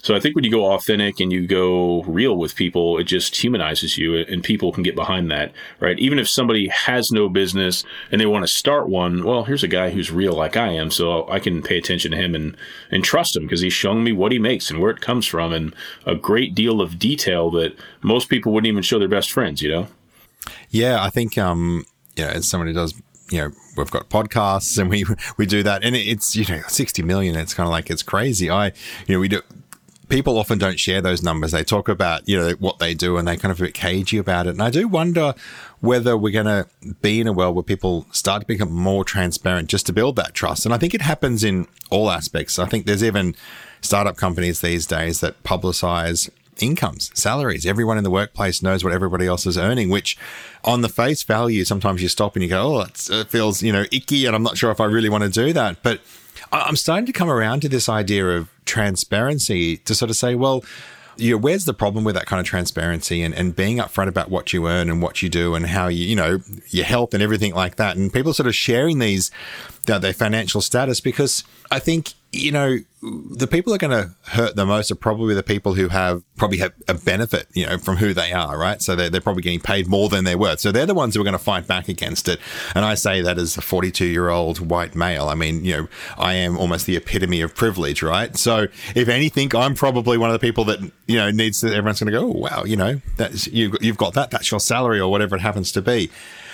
So 0.00 0.14
I 0.14 0.20
think 0.20 0.36
when 0.36 0.44
you 0.44 0.50
go 0.50 0.72
authentic 0.72 1.18
and 1.18 1.32
you 1.32 1.46
go 1.46 2.02
real 2.04 2.36
with 2.36 2.54
people, 2.54 2.98
it 2.98 3.04
just 3.04 3.34
humanizes 3.34 3.98
you 3.98 4.16
and 4.16 4.44
people 4.44 4.72
can 4.72 4.84
get 4.84 4.94
behind 4.94 5.28
that, 5.30 5.52
right? 5.80 5.98
Even 5.98 6.20
if 6.20 6.28
somebody 6.28 6.68
has 6.68 7.10
no 7.10 7.28
business 7.28 7.84
and 8.12 8.20
they 8.20 8.26
want 8.26 8.44
to 8.44 8.52
start 8.52 8.88
one, 8.88 9.24
well, 9.24 9.44
here's 9.44 9.64
a 9.64 9.68
guy 9.68 9.90
who's 9.90 10.12
real 10.12 10.34
like 10.34 10.56
I 10.56 10.68
am, 10.68 10.92
so 10.92 11.28
I 11.28 11.40
can 11.40 11.62
pay 11.62 11.78
attention 11.78 12.12
to 12.12 12.16
him 12.16 12.36
and, 12.36 12.56
and 12.92 13.02
trust 13.02 13.34
him 13.34 13.42
because 13.42 13.60
he's 13.60 13.72
showing 13.72 14.04
me 14.04 14.12
what 14.12 14.30
he 14.30 14.38
makes 14.38 14.70
and 14.70 14.80
where 14.80 14.92
it 14.92 15.00
comes 15.00 15.26
from 15.26 15.52
and 15.52 15.74
a 16.06 16.14
great 16.14 16.54
deal 16.54 16.80
of 16.80 16.98
detail 17.00 17.50
that 17.50 17.76
most 18.00 18.28
people 18.28 18.52
wouldn't 18.52 18.68
even 18.68 18.84
show 18.84 19.00
their 19.00 19.08
best 19.08 19.32
friends, 19.32 19.62
you 19.62 19.68
know? 19.68 19.88
Yeah, 20.70 21.02
I 21.02 21.10
think, 21.10 21.36
um, 21.36 21.84
know, 22.18 22.28
as 22.28 22.46
somebody 22.46 22.72
does 22.72 22.94
you 23.30 23.38
know 23.38 23.50
we've 23.76 23.90
got 23.90 24.08
podcasts 24.08 24.78
and 24.78 24.90
we 24.90 25.04
we 25.36 25.46
do 25.46 25.62
that. 25.62 25.84
And 25.84 25.94
it's 25.96 26.36
you 26.36 26.44
know 26.48 26.62
60 26.66 27.02
million 27.02 27.36
it's 27.36 27.54
kind 27.54 27.66
of 27.66 27.70
like 27.70 27.90
it's 27.90 28.02
crazy. 28.02 28.50
I 28.50 28.66
you 29.06 29.14
know 29.14 29.20
we 29.20 29.28
do 29.28 29.42
people 30.08 30.38
often 30.38 30.58
don't 30.58 30.80
share 30.80 31.00
those 31.00 31.22
numbers. 31.22 31.52
They 31.52 31.64
talk 31.64 31.88
about 31.88 32.28
you 32.28 32.38
know 32.38 32.52
what 32.52 32.78
they 32.78 32.94
do 32.94 33.16
and 33.16 33.28
they 33.28 33.36
kind 33.36 33.52
of 33.52 33.60
a 33.60 33.64
bit 33.64 33.74
cagey 33.74 34.18
about 34.18 34.46
it. 34.46 34.50
And 34.50 34.62
i 34.62 34.70
do 34.70 34.88
wonder 34.88 35.34
whether 35.80 36.16
we're 36.16 36.32
going 36.32 36.46
to 36.46 36.66
be 37.02 37.20
in 37.20 37.26
a 37.26 37.32
world 37.32 37.54
where 37.54 37.62
people 37.62 38.06
start 38.10 38.40
to 38.40 38.46
become 38.46 38.72
more 38.72 39.04
transparent 39.04 39.68
just 39.68 39.86
to 39.86 39.92
build 39.92 40.16
that 40.16 40.34
trust. 40.34 40.64
And 40.64 40.74
i 40.74 40.78
think 40.78 40.94
it 40.94 41.02
happens 41.02 41.44
in 41.44 41.66
all 41.90 42.10
aspects. 42.10 42.58
I 42.58 42.66
think 42.66 42.86
there's 42.86 43.04
even 43.04 43.34
startup 43.80 44.16
companies 44.16 44.60
these 44.60 44.86
days 44.86 45.20
that 45.20 45.42
publicize 45.44 46.30
incomes, 46.62 47.10
salaries. 47.14 47.66
Everyone 47.66 47.98
in 47.98 48.04
the 48.04 48.10
workplace 48.10 48.62
knows 48.62 48.84
what 48.84 48.92
everybody 48.92 49.26
else 49.26 49.46
is 49.46 49.58
earning, 49.58 49.90
which 49.90 50.16
on 50.64 50.82
the 50.82 50.88
face 50.88 51.22
value, 51.22 51.64
sometimes 51.64 52.02
you 52.02 52.08
stop 52.08 52.34
and 52.36 52.42
you 52.42 52.48
go, 52.48 52.76
oh, 52.76 52.80
it 52.80 53.28
feels, 53.28 53.62
you 53.62 53.72
know, 53.72 53.84
icky. 53.92 54.26
And 54.26 54.34
I'm 54.34 54.42
not 54.42 54.56
sure 54.58 54.70
if 54.70 54.80
I 54.80 54.84
really 54.84 55.08
want 55.08 55.24
to 55.24 55.30
do 55.30 55.52
that. 55.52 55.82
But 55.82 56.00
I'm 56.52 56.76
starting 56.76 57.06
to 57.06 57.12
come 57.12 57.30
around 57.30 57.60
to 57.60 57.68
this 57.68 57.88
idea 57.88 58.26
of 58.36 58.48
transparency 58.64 59.78
to 59.78 59.94
sort 59.94 60.10
of 60.10 60.16
say, 60.16 60.34
well, 60.34 60.64
you 61.16 61.32
know, 61.32 61.38
where's 61.38 61.64
the 61.64 61.74
problem 61.74 62.04
with 62.04 62.14
that 62.14 62.26
kind 62.26 62.38
of 62.38 62.46
transparency 62.46 63.22
and, 63.22 63.34
and 63.34 63.56
being 63.56 63.78
upfront 63.78 64.06
about 64.06 64.30
what 64.30 64.52
you 64.52 64.68
earn 64.68 64.88
and 64.88 65.02
what 65.02 65.20
you 65.20 65.28
do 65.28 65.56
and 65.56 65.66
how 65.66 65.88
you, 65.88 66.04
you 66.04 66.14
know, 66.14 66.38
your 66.68 66.84
health 66.84 67.12
and 67.12 67.22
everything 67.22 67.52
like 67.54 67.74
that. 67.76 67.96
And 67.96 68.12
people 68.12 68.32
sort 68.32 68.46
of 68.46 68.54
sharing 68.54 69.00
these, 69.00 69.32
their 69.86 70.12
financial 70.12 70.60
status 70.60 71.00
because 71.00 71.42
I 71.72 71.80
think 71.80 72.14
you 72.32 72.52
know, 72.52 72.78
the 73.00 73.46
people 73.46 73.72
are 73.72 73.78
going 73.78 73.90
to 73.90 74.14
hurt 74.30 74.56
the 74.56 74.66
most 74.66 74.90
are 74.90 74.96
probably 74.96 75.34
the 75.34 75.42
people 75.42 75.74
who 75.74 75.88
have 75.88 76.22
probably 76.36 76.58
have 76.58 76.72
a 76.88 76.94
benefit, 76.94 77.46
you 77.52 77.64
know, 77.64 77.78
from 77.78 77.96
who 77.96 78.12
they 78.12 78.32
are, 78.32 78.58
right? 78.58 78.82
So 78.82 78.96
they're, 78.96 79.08
they're 79.08 79.20
probably 79.20 79.42
getting 79.42 79.60
paid 79.60 79.86
more 79.86 80.08
than 80.08 80.24
they're 80.24 80.38
worth. 80.38 80.60
So 80.60 80.72
they're 80.72 80.86
the 80.86 80.94
ones 80.94 81.14
who 81.14 81.20
are 81.20 81.24
going 81.24 81.32
to 81.32 81.38
fight 81.38 81.66
back 81.66 81.88
against 81.88 82.28
it. 82.28 82.40
And 82.74 82.84
I 82.84 82.94
say 82.94 83.22
that 83.22 83.38
as 83.38 83.56
a 83.56 83.60
42 83.60 84.04
year 84.04 84.30
old 84.30 84.58
white 84.58 84.96
male. 84.96 85.28
I 85.28 85.34
mean, 85.34 85.64
you 85.64 85.76
know, 85.76 85.88
I 86.16 86.34
am 86.34 86.58
almost 86.58 86.86
the 86.86 86.96
epitome 86.96 87.40
of 87.40 87.54
privilege, 87.54 88.02
right? 88.02 88.36
So 88.36 88.66
if 88.94 89.08
anything, 89.08 89.54
I'm 89.54 89.74
probably 89.74 90.18
one 90.18 90.30
of 90.30 90.34
the 90.34 90.44
people 90.44 90.64
that, 90.64 90.80
you 91.06 91.16
know, 91.16 91.30
needs 91.30 91.60
to, 91.60 91.68
everyone's 91.68 92.00
going 92.00 92.12
to 92.12 92.18
go, 92.18 92.26
oh, 92.26 92.38
wow, 92.38 92.64
you 92.64 92.76
know, 92.76 93.00
that's, 93.16 93.46
you, 93.46 93.76
you've 93.80 93.98
got 93.98 94.14
that. 94.14 94.30
That's 94.30 94.50
your 94.50 94.60
salary 94.60 94.98
or 94.98 95.10
whatever 95.10 95.36
it 95.36 95.40
happens 95.40 95.70
to 95.72 95.82
be. 95.82 96.10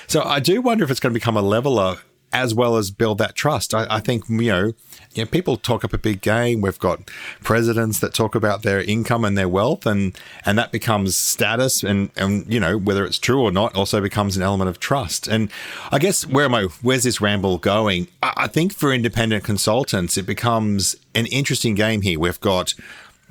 So 0.07 0.23
I 0.23 0.41
do 0.41 0.61
wonder 0.61 0.85
if 0.85 0.91
it's 0.91 1.01
going 1.01 1.13
to 1.15 1.19
become 1.19 1.37
a 1.37 1.43
leveler 1.43 1.97
as 2.35 2.53
well 2.53 2.77
as 2.77 2.91
build 2.91 3.19
that 3.19 3.37
trust. 3.37 3.73
I, 3.73 3.87
I 3.89 4.01
think, 4.01 4.29
you 4.29 4.51
know, 4.51 4.73
you 5.15 5.25
know, 5.25 5.27
people 5.27 5.57
talk 5.57 5.85
up 5.85 5.93
a 5.93 5.99
big 5.99 6.21
game. 6.21 6.61
We've 6.61 6.79
got 6.79 7.09
presidents 7.45 8.01
that 8.01 8.13
talk 8.13 8.35
about 8.35 8.63
their 8.63 8.81
income 8.83 9.25
and 9.25 9.39
their 9.39 9.49
wealth, 9.49 9.87
and 9.87 10.19
and 10.45 10.59
that 10.59 10.73
becomes 10.73 11.17
status, 11.17 11.85
and 11.85 12.11
and 12.17 12.53
you 12.53 12.59
know 12.59 12.77
whether 12.77 13.05
it's 13.05 13.19
true 13.19 13.41
or 13.41 13.53
not, 13.53 13.77
also 13.77 14.01
becomes 14.01 14.37
an 14.37 14.43
element 14.43 14.69
of 14.69 14.81
trust. 14.81 15.29
And 15.29 15.51
I 15.93 16.01
guess 16.01 16.27
where 16.27 16.45
am 16.45 16.55
I? 16.55 16.65
Where's 16.83 17.05
this 17.05 17.21
ramble 17.21 17.59
going? 17.59 18.09
I, 18.23 18.33
I 18.37 18.47
think 18.49 18.75
for 18.75 18.93
independent 18.93 19.45
consultants, 19.45 20.19
it 20.19 20.27
becomes 20.27 20.97
an 21.15 21.27
interesting 21.27 21.77
game 21.77 22.03
here. 22.03 22.19
We've 22.19 22.41
got 22.41 22.75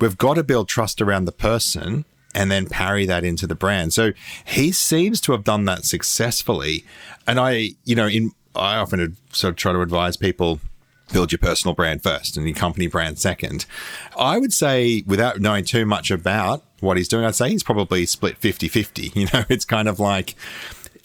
we've 0.00 0.16
got 0.16 0.34
to 0.34 0.42
build 0.42 0.68
trust 0.68 1.02
around 1.02 1.26
the 1.26 1.32
person 1.32 2.06
and 2.34 2.50
then 2.50 2.66
parry 2.66 3.04
that 3.06 3.24
into 3.24 3.46
the 3.46 3.54
brand. 3.54 3.92
So 3.92 4.12
he 4.44 4.72
seems 4.72 5.20
to 5.20 5.32
have 5.32 5.44
done 5.44 5.66
that 5.66 5.84
successfully. 5.84 6.84
And 7.26 7.38
I, 7.38 7.70
you 7.84 7.94
know, 7.94 8.08
in 8.08 8.32
I 8.54 8.76
often 8.76 9.16
sort 9.32 9.50
of 9.52 9.56
try 9.56 9.72
to 9.72 9.80
advise 9.80 10.16
people 10.16 10.60
build 11.12 11.32
your 11.32 11.38
personal 11.38 11.74
brand 11.74 12.02
first 12.02 12.36
and 12.36 12.46
your 12.46 12.54
company 12.54 12.86
brand 12.86 13.18
second. 13.18 13.66
I 14.18 14.38
would 14.38 14.52
say, 14.52 15.02
without 15.06 15.40
knowing 15.40 15.64
too 15.64 15.84
much 15.84 16.10
about 16.10 16.64
what 16.80 16.96
he's 16.96 17.08
doing, 17.08 17.24
I'd 17.24 17.34
say 17.34 17.50
he's 17.50 17.62
probably 17.62 18.06
split 18.06 18.38
50 18.38 18.68
50. 18.68 19.12
You 19.14 19.26
know, 19.32 19.44
it's 19.48 19.64
kind 19.64 19.88
of 19.88 20.00
like 20.00 20.34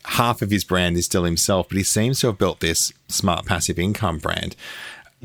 half 0.05 0.41
of 0.41 0.51
his 0.51 0.63
brand 0.63 0.97
is 0.97 1.05
still 1.05 1.23
himself, 1.23 1.69
but 1.69 1.77
he 1.77 1.83
seems 1.83 2.21
to 2.21 2.27
have 2.27 2.37
built 2.37 2.59
this 2.59 2.91
smart 3.07 3.45
passive 3.45 3.77
income 3.77 4.17
brand. 4.17 4.55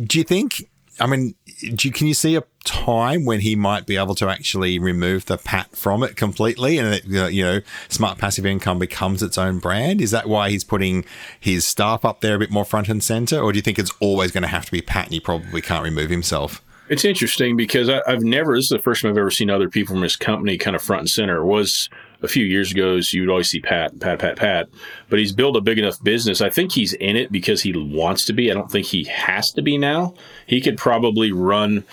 Do 0.00 0.18
you 0.18 0.24
think 0.24 0.68
I 1.00 1.06
mean, 1.06 1.34
you, 1.58 1.90
can 1.90 2.06
you 2.06 2.14
see 2.14 2.36
a 2.36 2.44
time 2.64 3.24
when 3.24 3.40
he 3.40 3.56
might 3.56 3.86
be 3.86 3.96
able 3.96 4.14
to 4.16 4.28
actually 4.28 4.78
remove 4.78 5.26
the 5.26 5.36
pat 5.36 5.76
from 5.76 6.02
it 6.02 6.16
completely 6.16 6.78
and 6.78 6.94
it, 6.94 7.04
you 7.04 7.42
know 7.44 7.60
smart 7.88 8.18
passive 8.18 8.46
income 8.46 8.78
becomes 8.78 9.22
its 9.22 9.38
own 9.38 9.58
brand? 9.58 10.00
Is 10.00 10.10
that 10.12 10.28
why 10.28 10.50
he's 10.50 10.64
putting 10.64 11.04
his 11.38 11.66
staff 11.66 12.04
up 12.04 12.20
there 12.20 12.36
a 12.36 12.38
bit 12.38 12.50
more 12.50 12.64
front 12.64 12.88
and 12.88 13.02
center? 13.02 13.38
Or 13.38 13.52
do 13.52 13.58
you 13.58 13.62
think 13.62 13.78
it's 13.78 13.92
always 14.00 14.30
going 14.30 14.42
to 14.42 14.48
have 14.48 14.66
to 14.66 14.72
be 14.72 14.82
pat 14.82 15.06
and 15.06 15.14
he 15.14 15.20
probably 15.20 15.60
can't 15.60 15.84
remove 15.84 16.10
himself? 16.10 16.62
It's 16.88 17.04
interesting 17.04 17.56
because 17.56 17.88
I, 17.88 18.02
have 18.06 18.22
never 18.22 18.56
this 18.56 18.66
is 18.66 18.68
the 18.68 18.78
first 18.78 19.02
time 19.02 19.10
i've 19.10 19.18
ever 19.18 19.30
seen 19.30 19.50
other 19.50 19.70
people 19.70 19.94
from 19.94 20.02
his 20.02 20.16
company 20.16 20.58
kind 20.58 20.76
of 20.76 20.82
front 20.82 21.00
and 21.00 21.10
center 21.10 21.44
was 21.44 21.88
a 22.24 22.28
few 22.28 22.44
years 22.44 22.72
ago, 22.72 23.00
so 23.00 23.16
you'd 23.16 23.28
always 23.28 23.50
see 23.50 23.60
Pat, 23.60 24.00
Pat, 24.00 24.18
Pat, 24.18 24.36
Pat. 24.36 24.68
But 25.08 25.18
he's 25.18 25.32
built 25.32 25.56
a 25.56 25.60
big 25.60 25.78
enough 25.78 26.02
business. 26.02 26.40
I 26.40 26.50
think 26.50 26.72
he's 26.72 26.94
in 26.94 27.16
it 27.16 27.30
because 27.30 27.62
he 27.62 27.72
wants 27.76 28.24
to 28.24 28.32
be. 28.32 28.50
I 28.50 28.54
don't 28.54 28.70
think 28.70 28.86
he 28.86 29.04
has 29.04 29.52
to 29.52 29.62
be 29.62 29.78
now. 29.78 30.14
He 30.46 30.60
could 30.60 30.78
probably 30.78 31.30
run, 31.30 31.84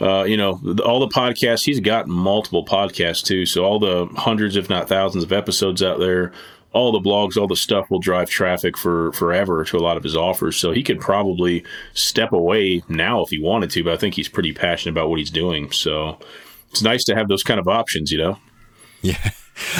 uh, 0.00 0.22
you 0.22 0.36
know, 0.36 0.60
all 0.84 1.00
the 1.00 1.08
podcasts. 1.08 1.64
He's 1.64 1.80
got 1.80 2.06
multiple 2.06 2.64
podcasts 2.64 3.24
too. 3.24 3.44
So 3.44 3.64
all 3.64 3.78
the 3.78 4.06
hundreds, 4.16 4.56
if 4.56 4.70
not 4.70 4.88
thousands, 4.88 5.24
of 5.24 5.32
episodes 5.32 5.82
out 5.82 5.98
there. 5.98 6.32
All 6.72 6.92
the 6.92 7.00
blogs, 7.00 7.36
all 7.36 7.48
the 7.48 7.56
stuff 7.56 7.90
will 7.90 7.98
drive 7.98 8.30
traffic 8.30 8.78
for 8.78 9.10
forever 9.14 9.64
to 9.64 9.76
a 9.76 9.80
lot 9.80 9.96
of 9.96 10.04
his 10.04 10.16
offers. 10.16 10.56
So 10.56 10.70
he 10.70 10.84
could 10.84 11.00
probably 11.00 11.64
step 11.94 12.30
away 12.32 12.84
now 12.88 13.22
if 13.22 13.30
he 13.30 13.40
wanted 13.40 13.70
to, 13.70 13.82
but 13.82 13.92
I 13.92 13.96
think 13.96 14.14
he's 14.14 14.28
pretty 14.28 14.52
passionate 14.52 14.92
about 14.92 15.10
what 15.10 15.18
he's 15.18 15.32
doing. 15.32 15.72
So 15.72 16.20
it's 16.70 16.80
nice 16.80 17.02
to 17.06 17.16
have 17.16 17.26
those 17.26 17.42
kind 17.42 17.58
of 17.58 17.66
options, 17.66 18.12
you 18.12 18.18
know? 18.18 18.38
Yeah. 19.02 19.30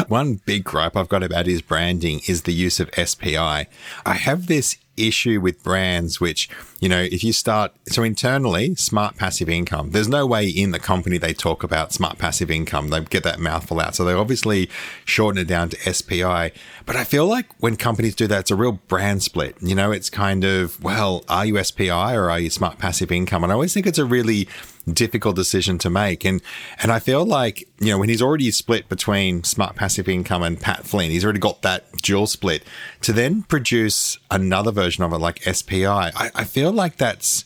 One 0.09 0.41
big 0.45 0.65
gripe 0.65 0.97
I've 0.97 1.09
got 1.09 1.23
about 1.23 1.47
his 1.47 1.63
branding 1.63 2.21
is 2.27 2.43
the 2.43 2.53
use 2.53 2.81
of 2.81 2.91
SPI. 2.95 3.37
I 3.37 4.15
have 4.15 4.47
this 4.47 4.77
issue 4.97 5.41
with 5.41 5.63
brands 5.63 6.21
which, 6.21 6.49
you 6.81 6.89
know, 6.89 7.01
if 7.01 7.25
you 7.25 7.33
start, 7.33 7.73
so 7.89 8.03
internally, 8.03 8.75
smart 8.75 9.17
passive 9.17 9.49
income, 9.49 9.91
there's 9.91 10.09
no 10.09 10.27
way 10.27 10.49
in 10.49 10.71
the 10.73 10.79
company 10.79 11.19
they 11.19 11.33
talk 11.33 11.63
about 11.63 11.93
smart 11.93 12.19
passive 12.19 12.51
income. 12.51 12.89
They 12.89 13.01
get 13.01 13.23
that 13.25 13.39
mouthful 13.39 13.81
out. 13.81 13.95
So 13.95 14.05
they 14.05 14.13
obviously 14.13 14.69
shorten 15.05 15.41
it 15.41 15.49
down 15.49 15.71
to 15.71 15.93
SPI. 15.93 16.53
But 16.87 16.97
I 16.97 17.05
feel 17.05 17.27
like 17.27 17.47
when 17.59 17.77
companies 17.77 18.15
do 18.15 18.27
that, 18.27 18.41
it's 18.41 18.51
a 18.51 18.57
real 18.57 18.73
brand 18.73 19.23
split. 19.23 19.57
You 19.61 19.75
know, 19.75 19.91
it's 19.93 20.11
kind 20.11 20.45
of, 20.45 20.83
well, 20.83 21.25
are 21.29 21.47
you 21.47 21.63
SPI 21.63 21.91
or 21.91 22.31
are 22.31 22.41
you 22.41 22.51
smart 22.51 22.79
passive 22.79 23.11
income? 23.11 23.43
And 23.43 23.53
I 23.53 23.55
always 23.55 23.75
think 23.75 23.87
it's 23.87 23.99
a 23.99 24.05
really 24.05 24.49
difficult 24.85 25.37
decision 25.37 25.79
to 25.79 25.91
make. 25.91 26.25
And 26.25 26.43
and 26.83 26.93
I 26.93 26.99
feel 26.99 27.25
like, 27.25 27.69
you 27.81 27.91
know, 27.91 27.99
when 27.99 28.09
he's 28.09 28.23
already 28.23 28.51
split 28.51 28.89
between 28.89 29.45
smart 29.45 29.77
passive 29.77 30.09
income 30.09 30.43
and 30.43 30.61
Pat 30.61 30.87
Flynn, 30.87 31.11
he's 31.11 31.25
already 31.25 31.41
got 31.41 31.63
that 31.63 31.91
dual 32.03 32.27
split 32.27 32.63
to 33.03 33.13
then 33.13 33.43
produce 33.43 34.19
another 34.31 34.73
version 34.73 35.05
of 35.05 35.13
it 35.13 35.19
like 35.19 35.43
SPI. 35.43 35.87
I, 35.87 36.31
I 36.35 36.45
feel 36.45 36.73
like 36.73 36.97
that's 36.97 37.45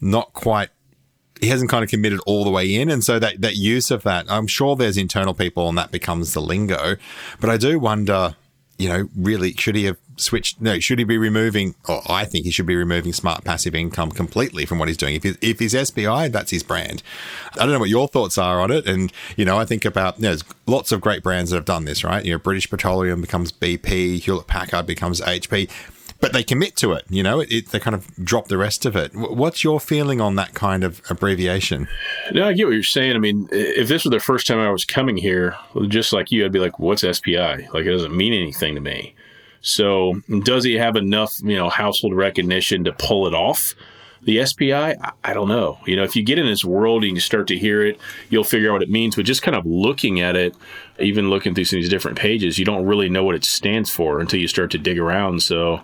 not 0.00 0.32
quite 0.32 0.70
he 1.40 1.48
hasn't 1.48 1.70
kind 1.70 1.82
of 1.82 1.90
committed 1.90 2.20
all 2.26 2.44
the 2.44 2.50
way 2.50 2.74
in. 2.74 2.90
And 2.90 3.02
so 3.02 3.18
that, 3.18 3.40
that 3.40 3.56
use 3.56 3.90
of 3.90 4.02
that, 4.02 4.26
I'm 4.30 4.46
sure 4.46 4.76
there's 4.76 4.98
internal 4.98 5.34
people 5.34 5.68
and 5.68 5.78
that 5.78 5.90
becomes 5.90 6.34
the 6.34 6.40
lingo. 6.40 6.96
But 7.40 7.50
I 7.50 7.56
do 7.56 7.78
wonder, 7.78 8.36
you 8.80 8.88
know, 8.88 9.08
really, 9.14 9.52
should 9.52 9.76
he 9.76 9.84
have 9.84 9.98
switched? 10.16 10.58
No, 10.58 10.80
should 10.80 10.98
he 10.98 11.04
be 11.04 11.18
removing? 11.18 11.74
Or 11.86 12.00
I 12.06 12.24
think 12.24 12.46
he 12.46 12.50
should 12.50 12.64
be 12.64 12.76
removing 12.76 13.12
smart 13.12 13.44
passive 13.44 13.74
income 13.74 14.10
completely 14.10 14.64
from 14.64 14.78
what 14.78 14.88
he's 14.88 14.96
doing. 14.96 15.14
If 15.16 15.22
he's, 15.22 15.36
if 15.42 15.58
he's 15.58 15.88
SPI, 15.88 16.28
that's 16.28 16.50
his 16.50 16.62
brand. 16.62 17.02
I 17.54 17.58
don't 17.58 17.72
know 17.72 17.78
what 17.78 17.90
your 17.90 18.08
thoughts 18.08 18.38
are 18.38 18.58
on 18.58 18.70
it. 18.70 18.88
And 18.88 19.12
you 19.36 19.44
know, 19.44 19.58
I 19.58 19.66
think 19.66 19.84
about 19.84 20.16
you 20.16 20.22
know, 20.22 20.28
there's 20.28 20.44
lots 20.66 20.92
of 20.92 21.02
great 21.02 21.22
brands 21.22 21.50
that 21.50 21.56
have 21.58 21.66
done 21.66 21.84
this, 21.84 22.02
right? 22.02 22.24
You 22.24 22.32
know, 22.32 22.38
British 22.38 22.70
Petroleum 22.70 23.20
becomes 23.20 23.52
BP, 23.52 24.20
Hewlett 24.20 24.46
Packard 24.46 24.86
becomes 24.86 25.20
HP 25.20 25.70
but 26.20 26.32
they 26.32 26.42
commit 26.42 26.76
to 26.76 26.92
it. 26.92 27.04
You 27.08 27.22
know, 27.22 27.40
it, 27.40 27.50
it, 27.50 27.68
they 27.68 27.80
kind 27.80 27.94
of 27.94 28.14
drop 28.24 28.48
the 28.48 28.58
rest 28.58 28.86
of 28.86 28.94
it. 28.96 29.12
What's 29.14 29.64
your 29.64 29.80
feeling 29.80 30.20
on 30.20 30.36
that 30.36 30.54
kind 30.54 30.84
of 30.84 31.00
abbreviation? 31.10 31.88
No, 32.32 32.46
I 32.46 32.52
get 32.52 32.66
what 32.66 32.74
you're 32.74 32.82
saying. 32.82 33.16
I 33.16 33.18
mean, 33.18 33.48
if 33.50 33.88
this 33.88 34.04
was 34.04 34.10
the 34.10 34.20
first 34.20 34.46
time 34.46 34.58
I 34.58 34.70
was 34.70 34.84
coming 34.84 35.16
here, 35.16 35.56
just 35.88 36.12
like 36.12 36.30
you, 36.30 36.44
I'd 36.44 36.52
be 36.52 36.58
like, 36.58 36.78
"What's 36.78 37.02
SPI?" 37.02 37.68
Like, 37.72 37.86
it 37.86 37.90
doesn't 37.90 38.16
mean 38.16 38.32
anything 38.32 38.74
to 38.74 38.80
me. 38.80 39.14
So 39.62 40.20
does 40.44 40.64
he 40.64 40.74
have 40.74 40.96
enough, 40.96 41.34
you 41.42 41.56
know, 41.56 41.68
household 41.68 42.14
recognition 42.14 42.84
to 42.84 42.92
pull 42.92 43.26
it 43.26 43.34
off? 43.34 43.74
The 44.22 44.44
SPI, 44.44 44.72
I, 44.72 45.32
don't 45.32 45.48
know. 45.48 45.78
You 45.86 45.96
know, 45.96 46.02
if 46.02 46.14
you 46.14 46.22
get 46.22 46.38
in 46.38 46.44
this 46.44 46.64
world 46.64 47.04
and 47.04 47.14
you 47.14 47.20
start 47.20 47.46
to 47.48 47.58
hear 47.58 47.82
it, 47.82 47.98
you'll 48.28 48.44
figure 48.44 48.68
out 48.68 48.74
what 48.74 48.82
it 48.82 48.90
means. 48.90 49.16
But 49.16 49.24
just 49.24 49.42
kind 49.42 49.56
of 49.56 49.64
looking 49.64 50.20
at 50.20 50.36
it, 50.36 50.54
even 50.98 51.30
looking 51.30 51.54
through 51.54 51.64
some 51.64 51.78
of 51.78 51.82
these 51.82 51.90
different 51.90 52.18
pages, 52.18 52.58
you 52.58 52.66
don't 52.66 52.84
really 52.84 53.08
know 53.08 53.24
what 53.24 53.34
it 53.34 53.44
stands 53.44 53.88
for 53.88 54.20
until 54.20 54.38
you 54.38 54.46
start 54.46 54.70
to 54.72 54.78
dig 54.78 54.98
around. 54.98 55.42
So 55.42 55.80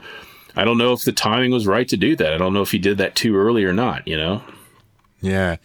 I 0.55 0.65
don't 0.65 0.77
know 0.77 0.93
if 0.93 1.05
the 1.05 1.13
timing 1.13 1.51
was 1.51 1.67
right 1.67 1.89
to 1.89 1.97
do 1.97 2.15
that. 2.17 2.35
I 2.35 2.37
don't 2.37 2.53
know 2.53 2.63
if 2.63 2.73
he 2.73 2.79
did 2.79 2.99
that 2.99 3.15
too 3.15 3.37
early 3.37 3.65
or 3.65 3.73
not, 3.73 4.07
you 4.07 4.19
know? 4.19 4.43
Yeah. 5.23 5.57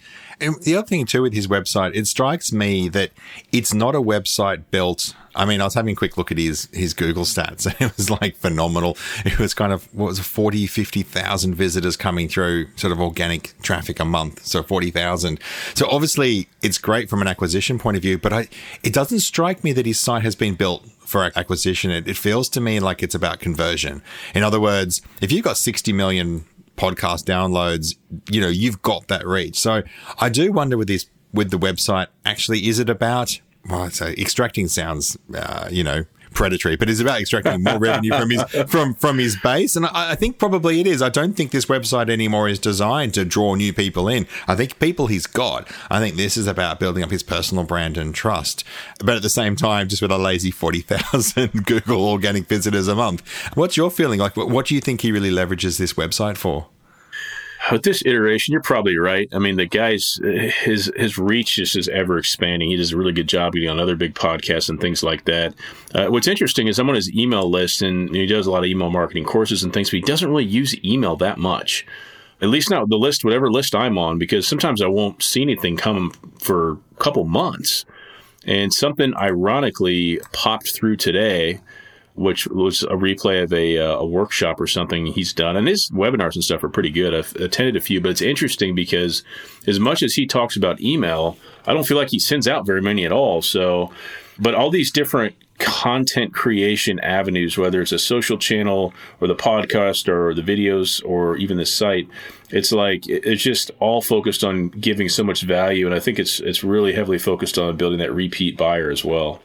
And 0.42 0.62
the 0.64 0.76
other 0.76 0.88
thing 0.88 1.06
too 1.06 1.22
with 1.22 1.34
his 1.34 1.48
website, 1.48 1.96
it 1.96 2.08
strikes 2.08 2.52
me 2.52 2.90
that 2.90 3.12
it's 3.52 3.74
not 3.74 3.96
a 3.96 4.02
website 4.02 4.64
built. 4.72 5.16
I 5.36 5.46
mean, 5.46 5.62
I 5.62 5.66
was 5.66 5.76
having 5.76 5.94
a 5.94 5.96
quick 5.96 6.18
look 6.18 6.32
at 6.32 6.38
his, 6.38 6.68
his 6.74 6.94
Google 6.94 7.24
stats 7.24 7.66
and 7.80 7.90
it 7.90 7.96
was 7.96 8.10
like 8.10 8.36
phenomenal. 8.36 8.98
It 9.24 9.40
was 9.40 9.54
kind 9.54 9.72
of, 9.72 9.84
what 9.94 10.08
was 10.08 10.20
it, 10.20 10.24
40, 10.24 10.68
50,000 10.68 11.56
visitors 11.56 11.96
coming 11.96 12.28
through 12.28 12.68
sort 12.76 12.92
of 12.92 13.00
organic 13.00 13.54
traffic 13.62 14.00
a 14.00 14.06
month. 14.06 14.44
So 14.46 14.64
40,000. 14.64 15.40
So 15.76 15.88
obviously 15.90 16.50
it's 16.62 16.80
great 16.80 17.10
from 17.10 17.22
an 17.22 17.28
acquisition 17.28 17.78
point 17.78 17.96
of 17.96 18.04
view, 18.04 18.18
but 18.18 18.34
I, 18.34 18.48
it 18.84 18.94
doesn't 18.94 19.20
strike 19.20 19.64
me 19.64 19.72
that 19.74 19.86
his 19.86 20.00
site 20.00 20.24
has 20.24 20.36
been 20.36 20.56
built 20.56 20.86
for 21.12 21.30
acquisition. 21.36 21.92
It, 21.92 22.08
it 22.08 22.18
feels 22.18 22.50
to 22.50 22.62
me 22.62 22.80
like 22.80 23.04
it's 23.04 23.14
about 23.14 23.40
conversion. 23.40 24.02
In 24.34 24.44
other 24.44 24.60
words, 24.60 25.02
if 25.22 25.32
you've 25.32 25.44
got 25.44 25.58
60 25.58 25.94
million 25.94 26.46
podcast 26.82 27.26
downloads, 27.26 27.96
you 28.32 28.42
know, 28.42 28.48
you've 28.48 28.82
got 28.82 29.08
that 29.08 29.26
reach. 29.26 29.60
So 29.60 29.84
I 30.20 30.30
do 30.30 30.52
wonder 30.52 30.78
with 30.78 30.88
this, 30.88 31.06
with 31.32 31.52
the 31.52 31.60
website, 31.60 32.08
actually, 32.26 32.68
is 32.68 32.80
it 32.80 32.90
about, 32.90 33.40
well, 33.70 33.90
so 33.92 34.08
extracting 34.08 34.68
sounds, 34.68 35.18
uh, 35.36 35.70
you 35.72 35.84
know, 35.84 36.06
predatory, 36.34 36.76
but 36.76 36.90
it's 36.90 37.00
about 37.00 37.20
extracting 37.20 37.64
more 37.64 37.78
revenue 37.78 38.12
from 38.12 38.30
his 38.30 38.44
from 38.68 38.94
from 38.96 39.18
his 39.18 39.36
base. 39.38 39.76
And 39.76 39.86
I, 39.86 40.12
I, 40.12 40.16
think 40.16 40.38
probably 40.38 40.80
it 40.80 40.88
is. 40.88 41.02
I 41.02 41.10
don't 41.10 41.34
think 41.34 41.52
this 41.52 41.66
website 41.66 42.10
anymore 42.10 42.48
is 42.48 42.60
designed 42.60 43.14
to 43.16 43.26
draw 43.26 43.56
new 43.56 43.74
people 43.74 44.08
in. 44.08 44.28
I 44.48 44.56
think 44.56 44.80
people 44.80 45.08
he's 45.08 45.28
got. 45.28 45.70
I 45.90 46.00
think 46.00 46.16
this 46.16 46.38
is 46.38 46.48
about 46.48 46.80
building 46.80 47.04
up 47.04 47.12
his 47.12 47.24
personal 47.24 47.64
brand 47.64 47.98
and 47.98 48.14
trust. 48.14 48.64
But 49.00 49.16
at 49.16 49.22
the 49.22 49.30
same 49.30 49.56
time, 49.56 49.88
just 49.88 50.02
with 50.02 50.12
a 50.12 50.18
lazy 50.18 50.52
forty 50.52 50.82
thousand 50.82 51.66
Google 51.66 52.08
organic 52.08 52.48
visitors 52.48 52.88
a 52.88 52.96
month. 52.96 53.28
What's 53.56 53.78
your 53.78 53.92
feeling? 53.92 54.20
Like, 54.20 54.38
what 54.38 54.66
do 54.68 54.76
you 54.76 54.82
think 54.82 55.02
he 55.02 55.12
really 55.12 55.32
leverages 55.32 55.78
this 55.78 55.94
website 55.94 56.38
for? 56.38 56.68
With 57.70 57.84
this 57.84 58.02
iteration, 58.06 58.52
you're 58.54 58.62
probably 58.62 58.98
right. 58.98 59.28
I 59.34 59.40
mean, 59.40 59.58
the 59.58 59.66
guy's 59.66 60.20
his 60.24 60.92
his 60.96 61.18
reach 61.18 61.56
just 61.56 61.76
is 61.76 61.88
ever 61.90 62.18
expanding. 62.18 62.70
He 62.70 62.78
does 62.78 62.92
a 62.92 62.98
really 62.98 63.12
good 63.12 63.28
job 63.28 63.54
getting 63.54 63.70
on 63.70 63.80
other 63.80 63.96
big 63.96 64.16
podcasts 64.16 64.70
and 64.70 64.80
things 64.80 65.04
like 65.04 65.26
that. 65.26 65.54
Uh, 65.94 66.08
what's 66.08 66.28
interesting 66.28 66.68
is 66.68 66.80
I'm 66.80 66.90
on 66.90 66.96
his 66.96 67.12
email 67.14 67.50
list, 67.50 67.82
and 67.82 68.14
he 68.16 68.26
does 68.26 68.48
a 68.48 68.52
lot 68.52 68.64
of 68.64 68.70
email 68.70 68.90
marketing 68.90 69.26
courses 69.26 69.64
and 69.64 69.74
things, 69.74 69.90
but 69.90 69.98
he 69.98 70.02
doesn't 70.02 70.30
really 70.30 70.46
use 70.46 70.76
email 70.84 71.16
that 71.18 71.38
much. 71.38 71.86
At 72.42 72.50
least 72.50 72.72
not 72.72 72.90
the 72.90 72.98
list, 72.98 73.24
whatever 73.24 73.52
list 73.52 73.76
I'm 73.76 73.98
on, 73.98 74.18
because 74.18 74.48
sometimes 74.48 74.82
I 74.82 74.88
won't 74.88 75.22
see 75.22 75.44
anything 75.44 75.78
come 75.78 76.12
for 76.40 76.72
a 76.72 76.78
couple 76.98 77.24
months. 77.26 77.86
And 78.46 78.74
something 78.74 79.16
ironically 79.16 80.20
popped 80.34 80.74
through 80.74 80.96
today 80.96 81.60
which 82.22 82.46
was 82.48 82.84
a 82.84 82.90
replay 82.90 83.42
of 83.42 83.52
a, 83.52 83.80
uh, 83.80 83.96
a 83.96 84.06
workshop 84.06 84.62
or 84.62 84.68
something 84.68 85.08
he's 85.08 85.34
done. 85.34 85.56
And 85.58 85.68
his 85.68 85.90
webinars 85.90 86.36
and 86.36 86.44
stuff 86.44 86.64
are 86.64 86.70
pretty 86.70 86.92
good. 86.92 87.16
I've 87.16 87.36
attended 87.38 87.76
a 87.76 87.82
few, 87.82 88.00
but 88.00 88.12
it's 88.12 88.22
interesting 88.22 88.76
because 88.76 89.24
as 89.66 89.80
much 89.80 90.04
as 90.04 90.14
he 90.14 90.28
talks 90.28 90.56
about 90.56 90.80
email, 90.82 91.38
I 91.66 91.74
don't 91.74 91.86
feel 91.86 91.98
like 91.98 92.12
he 92.12 92.20
sends 92.20 92.48
out 92.48 92.66
very 92.66 92.82
many 92.82 93.06
at 93.06 93.12
all. 93.12 93.42
So, 93.42 93.92
but 94.38 94.54
all 94.54 94.70
these 94.70 94.92
different 94.92 95.36
content 95.58 96.32
creation 96.32 97.00
avenues, 97.00 97.58
whether 97.58 97.82
it's 97.82 97.92
a 97.92 98.00
social 98.00 98.38
channel 98.38 98.94
or 99.20 99.28
the 99.28 99.36
podcast 99.36 100.08
or 100.08 100.36
the 100.36 100.44
videos 100.44 101.04
or 101.04 101.38
even 101.38 101.58
the 101.58 101.66
site, 101.66 102.08
it's 102.52 102.72
like 102.72 103.08
it's 103.08 103.42
just 103.42 103.72
all 103.80 104.02
focused 104.02 104.44
on 104.44 104.70
giving 104.70 105.10
so 105.10 105.24
much 105.24 105.42
value. 105.42 105.88
And 105.88 105.96
I 105.96 106.00
think 106.00 106.20
it's 106.20 106.40
it's 106.40 106.64
really 106.64 106.94
heavily 106.94 107.18
focused 107.18 107.58
on 107.58 107.78
building 107.78 107.98
that 107.98 108.14
repeat 108.14 108.58
buyer 108.58 108.92
as 108.92 109.04
well. 109.04 109.42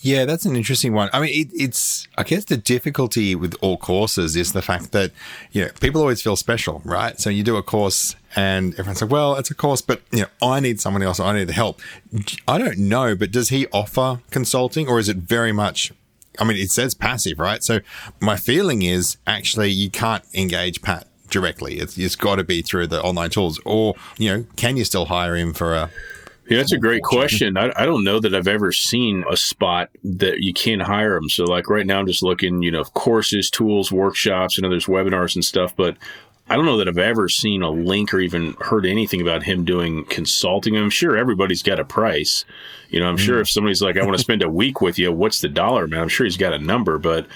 Yeah, 0.00 0.24
that's 0.24 0.44
an 0.44 0.56
interesting 0.56 0.92
one. 0.92 1.08
I 1.12 1.20
mean, 1.20 1.30
it, 1.30 1.50
it's, 1.54 2.06
I 2.18 2.24
guess 2.24 2.44
the 2.44 2.56
difficulty 2.56 3.34
with 3.34 3.54
all 3.60 3.76
courses 3.76 4.36
is 4.36 4.52
the 4.52 4.62
fact 4.62 4.92
that, 4.92 5.12
you 5.52 5.64
know, 5.64 5.70
people 5.80 6.00
always 6.00 6.20
feel 6.20 6.36
special, 6.36 6.82
right? 6.84 7.18
So 7.20 7.30
you 7.30 7.42
do 7.42 7.56
a 7.56 7.62
course 7.62 8.16
and 8.34 8.72
everyone's 8.74 9.00
like, 9.00 9.10
well, 9.10 9.36
it's 9.36 9.50
a 9.50 9.54
course, 9.54 9.80
but, 9.80 10.02
you 10.10 10.22
know, 10.22 10.46
I 10.46 10.60
need 10.60 10.80
someone 10.80 11.02
else. 11.02 11.20
I 11.20 11.32
need 11.34 11.46
the 11.46 11.52
help. 11.52 11.80
I 12.48 12.58
don't 12.58 12.78
know, 12.78 13.14
but 13.14 13.30
does 13.30 13.48
he 13.50 13.66
offer 13.68 14.20
consulting 14.30 14.88
or 14.88 14.98
is 14.98 15.08
it 15.08 15.18
very 15.18 15.52
much, 15.52 15.92
I 16.38 16.44
mean, 16.44 16.56
it 16.56 16.70
says 16.70 16.94
passive, 16.94 17.38
right? 17.38 17.62
So 17.62 17.80
my 18.20 18.36
feeling 18.36 18.82
is 18.82 19.16
actually 19.26 19.70
you 19.70 19.90
can't 19.90 20.24
engage 20.34 20.82
Pat 20.82 21.06
directly. 21.30 21.78
It's, 21.78 21.96
it's 21.96 22.16
got 22.16 22.36
to 22.36 22.44
be 22.44 22.60
through 22.60 22.88
the 22.88 23.02
online 23.02 23.30
tools 23.30 23.60
or, 23.64 23.94
you 24.18 24.30
know, 24.30 24.46
can 24.56 24.76
you 24.76 24.84
still 24.84 25.06
hire 25.06 25.36
him 25.36 25.54
for 25.54 25.74
a, 25.74 25.90
yeah, 26.48 26.58
that's 26.58 26.72
a 26.72 26.78
great 26.78 27.02
question. 27.02 27.56
I, 27.56 27.72
I 27.76 27.86
don't 27.86 28.04
know 28.04 28.18
that 28.20 28.34
I've 28.34 28.48
ever 28.48 28.72
seen 28.72 29.24
a 29.30 29.36
spot 29.36 29.90
that 30.02 30.40
you 30.40 30.52
can 30.52 30.80
hire 30.80 31.14
them. 31.14 31.28
So, 31.28 31.44
like 31.44 31.68
right 31.70 31.86
now, 31.86 32.00
I'm 32.00 32.06
just 32.06 32.22
looking, 32.22 32.62
you 32.62 32.70
know, 32.70 32.84
courses, 32.84 33.48
tools, 33.48 33.92
workshops, 33.92 34.58
and 34.58 34.70
there's 34.70 34.86
webinars 34.86 35.34
and 35.34 35.44
stuff. 35.44 35.74
But 35.76 35.96
I 36.48 36.56
don't 36.56 36.66
know 36.66 36.76
that 36.78 36.88
I've 36.88 36.98
ever 36.98 37.28
seen 37.28 37.62
a 37.62 37.70
link 37.70 38.12
or 38.12 38.20
even 38.20 38.54
heard 38.60 38.84
anything 38.84 39.20
about 39.20 39.44
him 39.44 39.64
doing 39.64 40.04
consulting. 40.06 40.76
I'm 40.76 40.90
sure 40.90 41.16
everybody's 41.16 41.62
got 41.62 41.80
a 41.80 41.84
price. 41.84 42.44
You 42.90 43.00
know, 43.00 43.08
I'm 43.08 43.16
sure 43.16 43.38
mm. 43.38 43.42
if 43.42 43.48
somebody's 43.48 43.80
like, 43.80 43.96
I 43.96 44.04
want 44.04 44.16
to 44.16 44.22
spend 44.22 44.42
a 44.42 44.50
week 44.50 44.80
with 44.80 44.98
you, 44.98 45.12
what's 45.12 45.40
the 45.40 45.48
dollar 45.48 45.86
man? 45.86 46.00
I'm 46.00 46.08
sure 46.08 46.24
he's 46.24 46.36
got 46.36 46.52
a 46.52 46.58
number, 46.58 46.98
but 46.98 47.26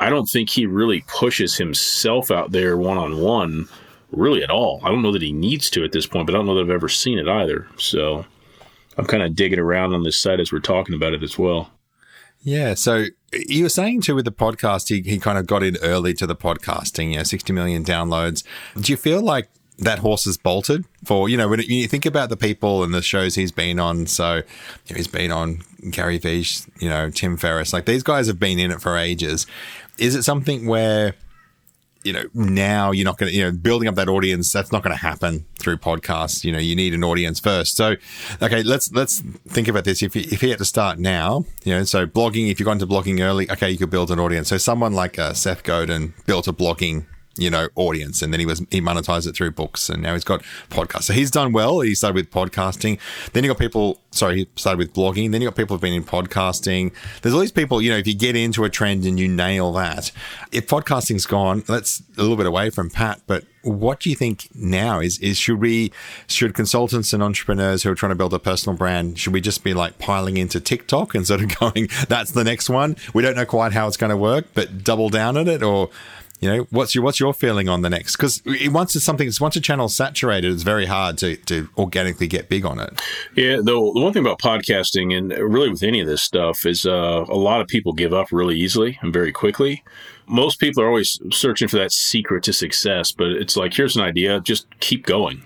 I 0.00 0.10
don't 0.10 0.26
think 0.26 0.50
he 0.50 0.66
really 0.66 1.04
pushes 1.06 1.56
himself 1.56 2.30
out 2.30 2.50
there 2.50 2.76
one 2.76 2.98
on 2.98 3.20
one 3.20 3.68
really 4.10 4.42
at 4.42 4.50
all. 4.50 4.80
I 4.82 4.88
don't 4.88 5.02
know 5.02 5.12
that 5.12 5.22
he 5.22 5.32
needs 5.32 5.70
to 5.70 5.84
at 5.84 5.92
this 5.92 6.06
point, 6.06 6.26
but 6.26 6.34
I 6.34 6.38
don't 6.38 6.46
know 6.46 6.54
that 6.56 6.62
I've 6.62 6.70
ever 6.70 6.88
seen 6.88 7.18
it 7.18 7.28
either. 7.28 7.66
So 7.76 8.26
I'm 8.98 9.06
kind 9.06 9.22
of 9.22 9.34
digging 9.34 9.58
around 9.58 9.94
on 9.94 10.02
this 10.02 10.18
site 10.18 10.40
as 10.40 10.52
we're 10.52 10.58
talking 10.58 10.94
about 10.94 11.14
it 11.14 11.22
as 11.22 11.38
well. 11.38 11.70
Yeah. 12.40 12.74
So 12.74 13.06
you 13.32 13.64
were 13.64 13.68
saying 13.68 14.02
too 14.02 14.14
with 14.14 14.24
the 14.24 14.32
podcast, 14.32 14.88
he, 14.88 15.08
he 15.08 15.18
kind 15.18 15.38
of 15.38 15.46
got 15.46 15.62
in 15.62 15.76
early 15.82 16.14
to 16.14 16.26
the 16.26 16.36
podcasting, 16.36 17.12
you 17.12 17.16
know, 17.18 17.22
60 17.22 17.52
million 17.52 17.84
downloads. 17.84 18.44
Do 18.80 18.92
you 18.92 18.96
feel 18.96 19.22
like 19.22 19.48
that 19.78 20.00
horse 20.00 20.26
is 20.26 20.36
bolted 20.36 20.84
for, 21.04 21.28
you 21.28 21.36
know, 21.36 21.48
when 21.48 21.60
you 21.60 21.86
think 21.86 22.04
about 22.04 22.28
the 22.28 22.36
people 22.36 22.82
and 22.82 22.92
the 22.92 23.02
shows 23.02 23.36
he's 23.36 23.52
been 23.52 23.78
on. 23.78 24.06
So 24.06 24.36
you 24.36 24.42
know, 24.90 24.96
he's 24.96 25.06
been 25.06 25.30
on 25.30 25.62
Gary 25.90 26.18
Vee, 26.18 26.44
you 26.80 26.88
know, 26.88 27.10
Tim 27.10 27.36
Ferriss, 27.36 27.72
like 27.72 27.86
these 27.86 28.02
guys 28.02 28.26
have 28.26 28.40
been 28.40 28.58
in 28.58 28.72
it 28.72 28.80
for 28.80 28.96
ages. 28.96 29.46
Is 29.98 30.14
it 30.14 30.24
something 30.24 30.66
where 30.66 31.14
you 32.08 32.14
know, 32.14 32.24
now 32.32 32.90
you're 32.90 33.04
not 33.04 33.18
going 33.18 33.30
to, 33.30 33.36
you 33.36 33.44
know, 33.44 33.52
building 33.52 33.86
up 33.86 33.94
that 33.96 34.08
audience, 34.08 34.50
that's 34.50 34.72
not 34.72 34.82
going 34.82 34.96
to 34.96 35.00
happen 35.00 35.44
through 35.58 35.76
podcasts. 35.76 36.42
You 36.42 36.52
know, 36.52 36.58
you 36.58 36.74
need 36.74 36.94
an 36.94 37.04
audience 37.04 37.38
first. 37.38 37.76
So, 37.76 37.96
okay, 38.40 38.62
let's, 38.62 38.90
let's 38.92 39.20
think 39.20 39.68
about 39.68 39.84
this. 39.84 40.02
If 40.02 40.16
you, 40.16 40.22
if 40.22 40.42
you 40.42 40.48
had 40.48 40.58
to 40.58 40.64
start 40.64 40.98
now, 40.98 41.44
you 41.64 41.74
know, 41.74 41.84
so 41.84 42.06
blogging, 42.06 42.50
if 42.50 42.58
you 42.58 42.64
got 42.64 42.72
into 42.72 42.86
blogging 42.86 43.20
early, 43.20 43.50
okay, 43.50 43.70
you 43.70 43.76
could 43.76 43.90
build 43.90 44.10
an 44.10 44.18
audience. 44.18 44.48
So 44.48 44.56
someone 44.56 44.94
like 44.94 45.18
uh, 45.18 45.34
Seth 45.34 45.62
Godin 45.62 46.14
built 46.24 46.48
a 46.48 46.52
blogging 46.54 47.04
you 47.38 47.50
know, 47.50 47.68
audience. 47.76 48.22
And 48.22 48.32
then 48.32 48.40
he 48.40 48.46
was, 48.46 48.60
he 48.70 48.80
monetized 48.80 49.26
it 49.26 49.34
through 49.34 49.52
books 49.52 49.88
and 49.88 50.02
now 50.02 50.14
he's 50.14 50.24
got 50.24 50.42
podcasts. 50.70 51.04
So 51.04 51.12
he's 51.12 51.30
done 51.30 51.52
well. 51.52 51.80
He 51.80 51.94
started 51.94 52.14
with 52.14 52.30
podcasting. 52.30 52.98
Then 53.32 53.44
you 53.44 53.50
got 53.50 53.58
people, 53.58 54.00
sorry, 54.10 54.36
he 54.36 54.48
started 54.56 54.78
with 54.78 54.92
blogging. 54.92 55.32
Then 55.32 55.40
you 55.40 55.48
got 55.48 55.56
people 55.56 55.74
who've 55.74 55.82
been 55.82 55.92
in 55.92 56.04
podcasting. 56.04 56.92
There's 57.22 57.34
all 57.34 57.40
these 57.40 57.52
people, 57.52 57.80
you 57.80 57.90
know, 57.90 57.96
if 57.96 58.06
you 58.06 58.14
get 58.14 58.36
into 58.36 58.64
a 58.64 58.70
trend 58.70 59.04
and 59.06 59.18
you 59.18 59.28
nail 59.28 59.72
that, 59.74 60.10
if 60.52 60.66
podcasting's 60.66 61.26
gone, 61.26 61.62
that's 61.66 62.02
a 62.16 62.22
little 62.22 62.36
bit 62.36 62.46
away 62.46 62.70
from 62.70 62.90
Pat, 62.90 63.22
but 63.26 63.44
what 63.62 64.00
do 64.00 64.10
you 64.10 64.16
think 64.16 64.48
now 64.54 65.00
is 65.00 65.18
is 65.18 65.36
should 65.36 65.60
we 65.60 65.92
should 66.26 66.54
consultants 66.54 67.12
and 67.12 67.22
entrepreneurs 67.22 67.82
who 67.82 67.90
are 67.90 67.94
trying 67.94 68.10
to 68.10 68.16
build 68.16 68.32
a 68.32 68.38
personal 68.38 68.76
brand 68.76 69.18
should 69.18 69.32
we 69.32 69.40
just 69.40 69.64
be 69.64 69.74
like 69.74 69.98
piling 69.98 70.36
into 70.36 70.60
TikTok 70.60 71.14
and 71.14 71.26
sort 71.26 71.42
of 71.42 71.58
going 71.58 71.88
that's 72.08 72.32
the 72.32 72.44
next 72.44 72.70
one 72.70 72.96
we 73.12 73.22
don't 73.22 73.36
know 73.36 73.46
quite 73.46 73.72
how 73.72 73.86
it's 73.86 73.96
going 73.96 74.10
to 74.10 74.16
work 74.16 74.46
but 74.54 74.84
double 74.84 75.08
down 75.08 75.36
on 75.36 75.48
it 75.48 75.62
or 75.62 75.90
you 76.40 76.48
know, 76.48 76.66
what's 76.70 76.94
your 76.94 77.02
what's 77.02 77.18
your 77.18 77.34
feeling 77.34 77.68
on 77.68 77.82
the 77.82 77.90
next? 77.90 78.16
Because 78.16 78.42
once 78.66 78.94
it's 78.94 79.04
something, 79.04 79.28
once 79.40 79.56
a 79.56 79.60
channel's 79.60 79.96
saturated, 79.96 80.52
it's 80.52 80.62
very 80.62 80.86
hard 80.86 81.18
to, 81.18 81.36
to 81.36 81.68
organically 81.76 82.28
get 82.28 82.48
big 82.48 82.64
on 82.64 82.78
it. 82.78 83.00
Yeah, 83.34 83.56
the, 83.56 83.64
the 83.64 84.00
one 84.00 84.12
thing 84.12 84.22
about 84.22 84.40
podcasting 84.40 85.16
and 85.16 85.32
really 85.32 85.68
with 85.68 85.82
any 85.82 86.00
of 86.00 86.06
this 86.06 86.22
stuff 86.22 86.64
is 86.64 86.86
uh, 86.86 87.24
a 87.28 87.36
lot 87.36 87.60
of 87.60 87.66
people 87.66 87.92
give 87.92 88.14
up 88.14 88.30
really 88.30 88.56
easily 88.56 88.98
and 89.02 89.12
very 89.12 89.32
quickly. 89.32 89.82
Most 90.28 90.60
people 90.60 90.82
are 90.82 90.86
always 90.86 91.18
searching 91.32 91.66
for 91.68 91.78
that 91.78 91.90
secret 91.90 92.44
to 92.44 92.52
success, 92.52 93.10
but 93.10 93.28
it's 93.28 93.56
like 93.56 93.74
here's 93.74 93.96
an 93.96 94.02
idea, 94.02 94.40
just 94.40 94.66
keep 94.78 95.06
going. 95.06 95.44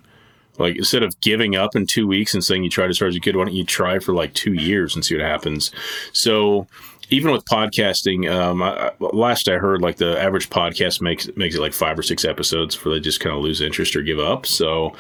Like 0.59 0.77
instead 0.77 1.03
of 1.03 1.19
giving 1.21 1.57
up 1.57 1.75
in 1.75 1.87
two 1.87 2.07
weeks 2.07 2.35
and 2.35 2.45
saying 2.45 2.65
you 2.65 2.71
tried 2.71 2.91
as 2.91 2.99
hard 2.99 3.11
as 3.11 3.15
you 3.15 3.21
could, 3.23 3.37
why 3.37 3.47
don't 3.47 3.55
you 3.55 3.65
try 3.65 3.99
for 3.99 4.13
like 4.13 4.35
two 4.35 4.53
years 4.53 4.95
and 4.95 5.03
see 5.03 5.17
what 5.17 5.25
happens? 5.25 5.71
So 6.13 6.67
even 7.11 7.33
with 7.33 7.45
podcasting, 7.45 8.31
um, 8.31 8.63
I, 8.63 8.93
last 9.01 9.49
I 9.49 9.59
heard, 9.59 9.83
like 9.83 9.97
the 9.97 10.21
average 10.21 10.51
podcast 10.51 11.01
makes 11.01 11.29
makes 11.37 11.55
it 11.55 11.61
like 11.61 11.73
five 11.73 11.99
or 11.99 12.03
six 12.03 12.25
episodes 12.25 12.75
before 12.77 12.93
they 12.93 13.01
just 13.01 13.21
kind 13.21 13.37
of 13.37 13.43
lose 13.43 13.61
interest 13.61 13.95
or 13.97 14.03
give 14.03 14.19
up. 14.19 14.47
So, 14.47 14.95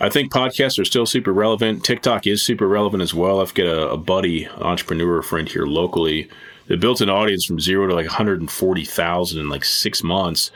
I 0.00 0.08
think 0.08 0.32
podcasts 0.32 0.78
are 0.78 0.84
still 0.84 1.06
super 1.06 1.32
relevant. 1.32 1.84
TikTok 1.84 2.26
is 2.26 2.42
super 2.42 2.66
relevant 2.66 3.02
as 3.02 3.14
well. 3.14 3.40
I've 3.40 3.54
got 3.54 3.66
a, 3.66 3.90
a 3.90 3.96
buddy, 3.96 4.48
entrepreneur 4.48 5.22
friend 5.22 5.48
here 5.48 5.66
locally 5.66 6.28
that 6.66 6.80
built 6.80 7.00
an 7.00 7.10
audience 7.10 7.44
from 7.44 7.60
zero 7.60 7.86
to 7.86 7.94
like 7.94 8.06
140,000 8.06 9.40
in 9.40 9.48
like 9.48 9.64
six 9.64 10.02
months. 10.02 10.50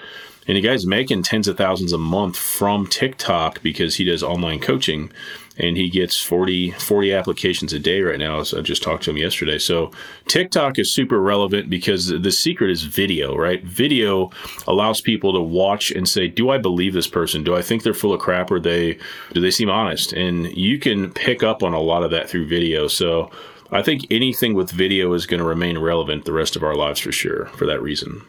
And 0.49 0.57
the 0.57 0.63
guy's 0.63 0.87
making 0.87 1.23
tens 1.25 1.47
of 1.47 1.59
thousands 1.59 1.93
a 1.93 1.99
month 1.99 2.37
from 2.37 2.87
TikTok 2.87 3.63
because 3.63 3.97
he 3.97 4.05
does 4.05 4.23
online 4.23 4.61
coaching 4.61 5.13
and 5.59 5.77
he 5.77 5.91
gets 5.91 6.19
40, 6.23 6.71
40 6.71 7.13
applications 7.13 7.73
a 7.75 7.79
day 7.79 8.01
right 8.01 8.19
now. 8.19 8.41
I 8.41 8.61
just 8.63 8.83
talked 8.83 9.03
to 9.05 9.11
him 9.11 9.19
yesterday. 9.19 9.59
So 9.59 9.91
TikTok 10.27 10.79
is 10.79 10.95
super 10.95 11.21
relevant 11.21 11.69
because 11.69 12.09
the 12.09 12.31
secret 12.31 12.71
is 12.71 12.85
video, 12.85 13.37
right? 13.37 13.63
Video 13.63 14.31
allows 14.67 15.03
people 15.03 15.35
to 15.35 15.41
watch 15.41 15.91
and 15.91 16.09
say, 16.09 16.29
do 16.29 16.49
I 16.49 16.57
believe 16.57 16.95
this 16.95 17.09
person? 17.09 17.45
Do 17.45 17.55
I 17.55 17.61
think 17.61 17.83
they're 17.83 17.93
full 17.93 18.15
of 18.15 18.21
crap 18.21 18.51
or 18.51 18.59
they, 18.59 18.99
do 19.35 19.41
they 19.43 19.51
seem 19.51 19.69
honest? 19.69 20.15
And 20.15 20.47
you 20.57 20.79
can 20.79 21.13
pick 21.13 21.43
up 21.43 21.63
on 21.63 21.75
a 21.75 21.81
lot 21.81 22.05
of 22.05 22.11
that 22.13 22.31
through 22.31 22.49
video. 22.49 22.89
So 22.89 23.31
I 23.71 23.83
think 23.83 24.07
anything 24.11 24.55
with 24.55 24.71
video 24.71 25.13
is 25.13 25.27
going 25.27 25.41
to 25.41 25.47
remain 25.47 25.77
relevant 25.77 26.25
the 26.25 26.33
rest 26.33 26.57
of 26.57 26.63
our 26.63 26.75
lives 26.75 27.01
for 27.01 27.13
sure 27.13 27.47
for 27.47 27.67
that 27.67 27.83
reason. 27.83 28.23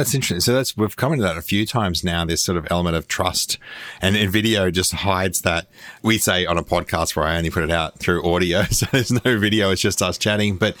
That's 0.00 0.14
interesting. 0.14 0.40
So 0.40 0.54
that's 0.54 0.74
we've 0.78 0.96
come 0.96 1.12
into 1.12 1.24
that 1.24 1.36
a 1.36 1.42
few 1.42 1.66
times 1.66 2.02
now. 2.02 2.24
This 2.24 2.42
sort 2.42 2.56
of 2.56 2.66
element 2.70 2.96
of 2.96 3.06
trust, 3.06 3.58
and, 4.00 4.16
video 4.30 4.70
just 4.70 4.92
hides 4.92 5.42
that. 5.42 5.66
We 6.02 6.16
say 6.16 6.46
on 6.46 6.56
a 6.56 6.62
podcast 6.62 7.14
where 7.16 7.26
I 7.26 7.36
only 7.36 7.50
put 7.50 7.64
it 7.64 7.70
out 7.70 7.98
through 7.98 8.24
audio, 8.24 8.62
so 8.70 8.86
there's 8.92 9.12
no 9.12 9.38
video. 9.38 9.70
It's 9.70 9.82
just 9.82 10.00
us 10.00 10.16
chatting. 10.16 10.56
But 10.56 10.74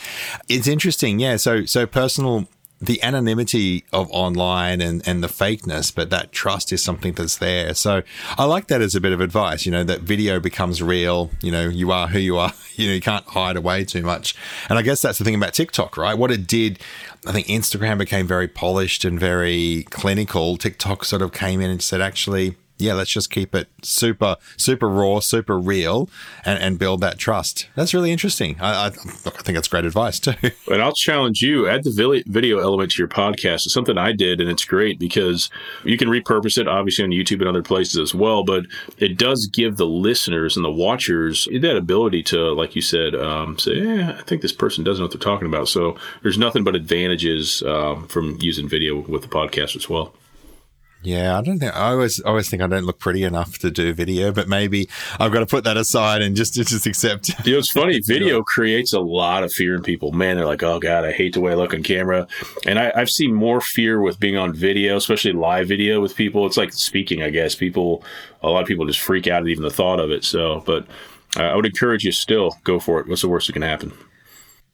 it's 0.48 0.66
interesting, 0.66 1.20
yeah. 1.20 1.36
So 1.36 1.66
so 1.66 1.86
personal 1.86 2.48
the 2.80 3.02
anonymity 3.02 3.84
of 3.92 4.10
online 4.10 4.80
and, 4.80 5.06
and 5.06 5.22
the 5.22 5.28
fakeness, 5.28 5.94
but 5.94 6.08
that 6.10 6.32
trust 6.32 6.72
is 6.72 6.82
something 6.82 7.12
that's 7.12 7.36
there. 7.36 7.74
So 7.74 8.02
I 8.38 8.44
like 8.44 8.68
that 8.68 8.80
as 8.80 8.94
a 8.94 9.00
bit 9.00 9.12
of 9.12 9.20
advice, 9.20 9.66
you 9.66 9.72
know, 9.72 9.84
that 9.84 10.00
video 10.00 10.40
becomes 10.40 10.82
real. 10.82 11.30
You 11.42 11.52
know, 11.52 11.68
you 11.68 11.90
are 11.92 12.08
who 12.08 12.18
you 12.18 12.38
are. 12.38 12.52
You 12.76 12.86
know, 12.86 12.94
you 12.94 13.02
can't 13.02 13.26
hide 13.26 13.58
away 13.58 13.84
too 13.84 14.00
much. 14.00 14.34
And 14.70 14.78
I 14.78 14.82
guess 14.82 15.02
that's 15.02 15.18
the 15.18 15.24
thing 15.24 15.34
about 15.34 15.52
TikTok, 15.52 15.98
right? 15.98 16.14
What 16.14 16.30
it 16.30 16.46
did, 16.46 16.78
I 17.26 17.32
think 17.32 17.46
Instagram 17.48 17.98
became 17.98 18.26
very 18.26 18.48
polished 18.48 19.04
and 19.04 19.20
very 19.20 19.84
clinical. 19.90 20.56
TikTok 20.56 21.04
sort 21.04 21.20
of 21.20 21.30
came 21.30 21.60
in 21.60 21.68
and 21.68 21.82
said, 21.82 22.00
actually, 22.00 22.56
yeah, 22.80 22.94
let's 22.94 23.10
just 23.10 23.30
keep 23.30 23.54
it 23.54 23.68
super, 23.82 24.36
super 24.56 24.88
raw, 24.88 25.20
super 25.20 25.58
real, 25.58 26.08
and, 26.44 26.58
and 26.58 26.78
build 26.78 27.00
that 27.00 27.18
trust. 27.18 27.68
That's 27.74 27.94
really 27.94 28.12
interesting. 28.12 28.56
I, 28.60 28.72
I, 28.72 28.86
look, 29.24 29.38
I 29.38 29.42
think 29.42 29.56
that's 29.56 29.68
great 29.68 29.84
advice 29.84 30.18
too. 30.18 30.32
And 30.70 30.82
I'll 30.82 30.92
challenge 30.92 31.42
you: 31.42 31.68
add 31.68 31.84
the 31.84 32.22
video 32.26 32.58
element 32.58 32.92
to 32.92 32.98
your 32.98 33.08
podcast. 33.08 33.66
It's 33.66 33.72
something 33.72 33.98
I 33.98 34.12
did, 34.12 34.40
and 34.40 34.48
it's 34.48 34.64
great 34.64 34.98
because 34.98 35.50
you 35.84 35.96
can 35.96 36.08
repurpose 36.08 36.58
it, 36.58 36.68
obviously 36.68 37.04
on 37.04 37.10
YouTube 37.10 37.40
and 37.40 37.48
other 37.48 37.62
places 37.62 37.98
as 37.98 38.14
well. 38.14 38.44
But 38.44 38.66
it 38.98 39.18
does 39.18 39.48
give 39.52 39.76
the 39.76 39.86
listeners 39.86 40.56
and 40.56 40.64
the 40.64 40.70
watchers 40.70 41.48
that 41.50 41.76
ability 41.76 42.22
to, 42.24 42.52
like 42.52 42.76
you 42.76 42.82
said, 42.82 43.14
um, 43.14 43.58
say, 43.58 43.78
"Yeah, 43.78 44.16
I 44.18 44.22
think 44.22 44.42
this 44.42 44.52
person 44.52 44.84
doesn't 44.84 45.00
know 45.00 45.06
what 45.06 45.12
they're 45.12 45.20
talking 45.20 45.48
about." 45.48 45.68
So 45.68 45.96
there's 46.22 46.38
nothing 46.38 46.62
but 46.62 46.76
advantages 46.76 47.62
um, 47.64 48.06
from 48.06 48.36
using 48.40 48.68
video 48.68 49.00
with 49.00 49.22
the 49.22 49.28
podcast 49.28 49.76
as 49.76 49.88
well. 49.88 50.14
Yeah, 51.02 51.38
I 51.38 51.42
don't 51.42 51.58
think 51.58 51.74
I 51.74 51.92
always 51.92 52.20
always 52.20 52.50
think 52.50 52.62
I 52.62 52.66
don't 52.66 52.84
look 52.84 52.98
pretty 52.98 53.24
enough 53.24 53.58
to 53.60 53.70
do 53.70 53.94
video, 53.94 54.32
but 54.32 54.48
maybe 54.48 54.88
I've 55.18 55.32
got 55.32 55.40
to 55.40 55.46
put 55.46 55.64
that 55.64 55.78
aside 55.78 56.20
and 56.20 56.36
just 56.36 56.52
just 56.54 56.86
accept. 56.86 57.30
You 57.46 57.52
know, 57.52 57.58
it's 57.58 57.70
funny. 57.70 58.00
Video 58.04 58.42
creates 58.42 58.92
a 58.92 59.00
lot 59.00 59.42
of 59.42 59.52
fear 59.52 59.74
in 59.74 59.82
people. 59.82 60.12
Man, 60.12 60.36
they're 60.36 60.44
like, 60.44 60.62
"Oh 60.62 60.78
God, 60.78 61.04
I 61.04 61.12
hate 61.12 61.32
the 61.32 61.40
way 61.40 61.52
I 61.52 61.54
look 61.54 61.72
on 61.72 61.82
camera," 61.82 62.28
and 62.66 62.78
I, 62.78 62.92
I've 62.94 63.08
seen 63.08 63.32
more 63.32 63.60
fear 63.62 64.00
with 64.00 64.20
being 64.20 64.36
on 64.36 64.52
video, 64.52 64.96
especially 64.96 65.32
live 65.32 65.68
video 65.68 66.00
with 66.00 66.14
people. 66.14 66.46
It's 66.46 66.58
like 66.58 66.72
speaking, 66.74 67.22
I 67.22 67.30
guess. 67.30 67.54
People, 67.54 68.04
a 68.42 68.50
lot 68.50 68.62
of 68.62 68.68
people 68.68 68.84
just 68.86 69.00
freak 69.00 69.26
out 69.26 69.42
at 69.42 69.48
even 69.48 69.64
the 69.64 69.70
thought 69.70 70.00
of 70.00 70.10
it. 70.10 70.22
So, 70.22 70.62
but 70.66 70.86
uh, 71.36 71.44
I 71.44 71.56
would 71.56 71.66
encourage 71.66 72.04
you 72.04 72.12
still 72.12 72.58
go 72.62 72.78
for 72.78 73.00
it. 73.00 73.08
What's 73.08 73.22
the 73.22 73.28
worst 73.28 73.46
that 73.46 73.54
can 73.54 73.62
happen? 73.62 73.92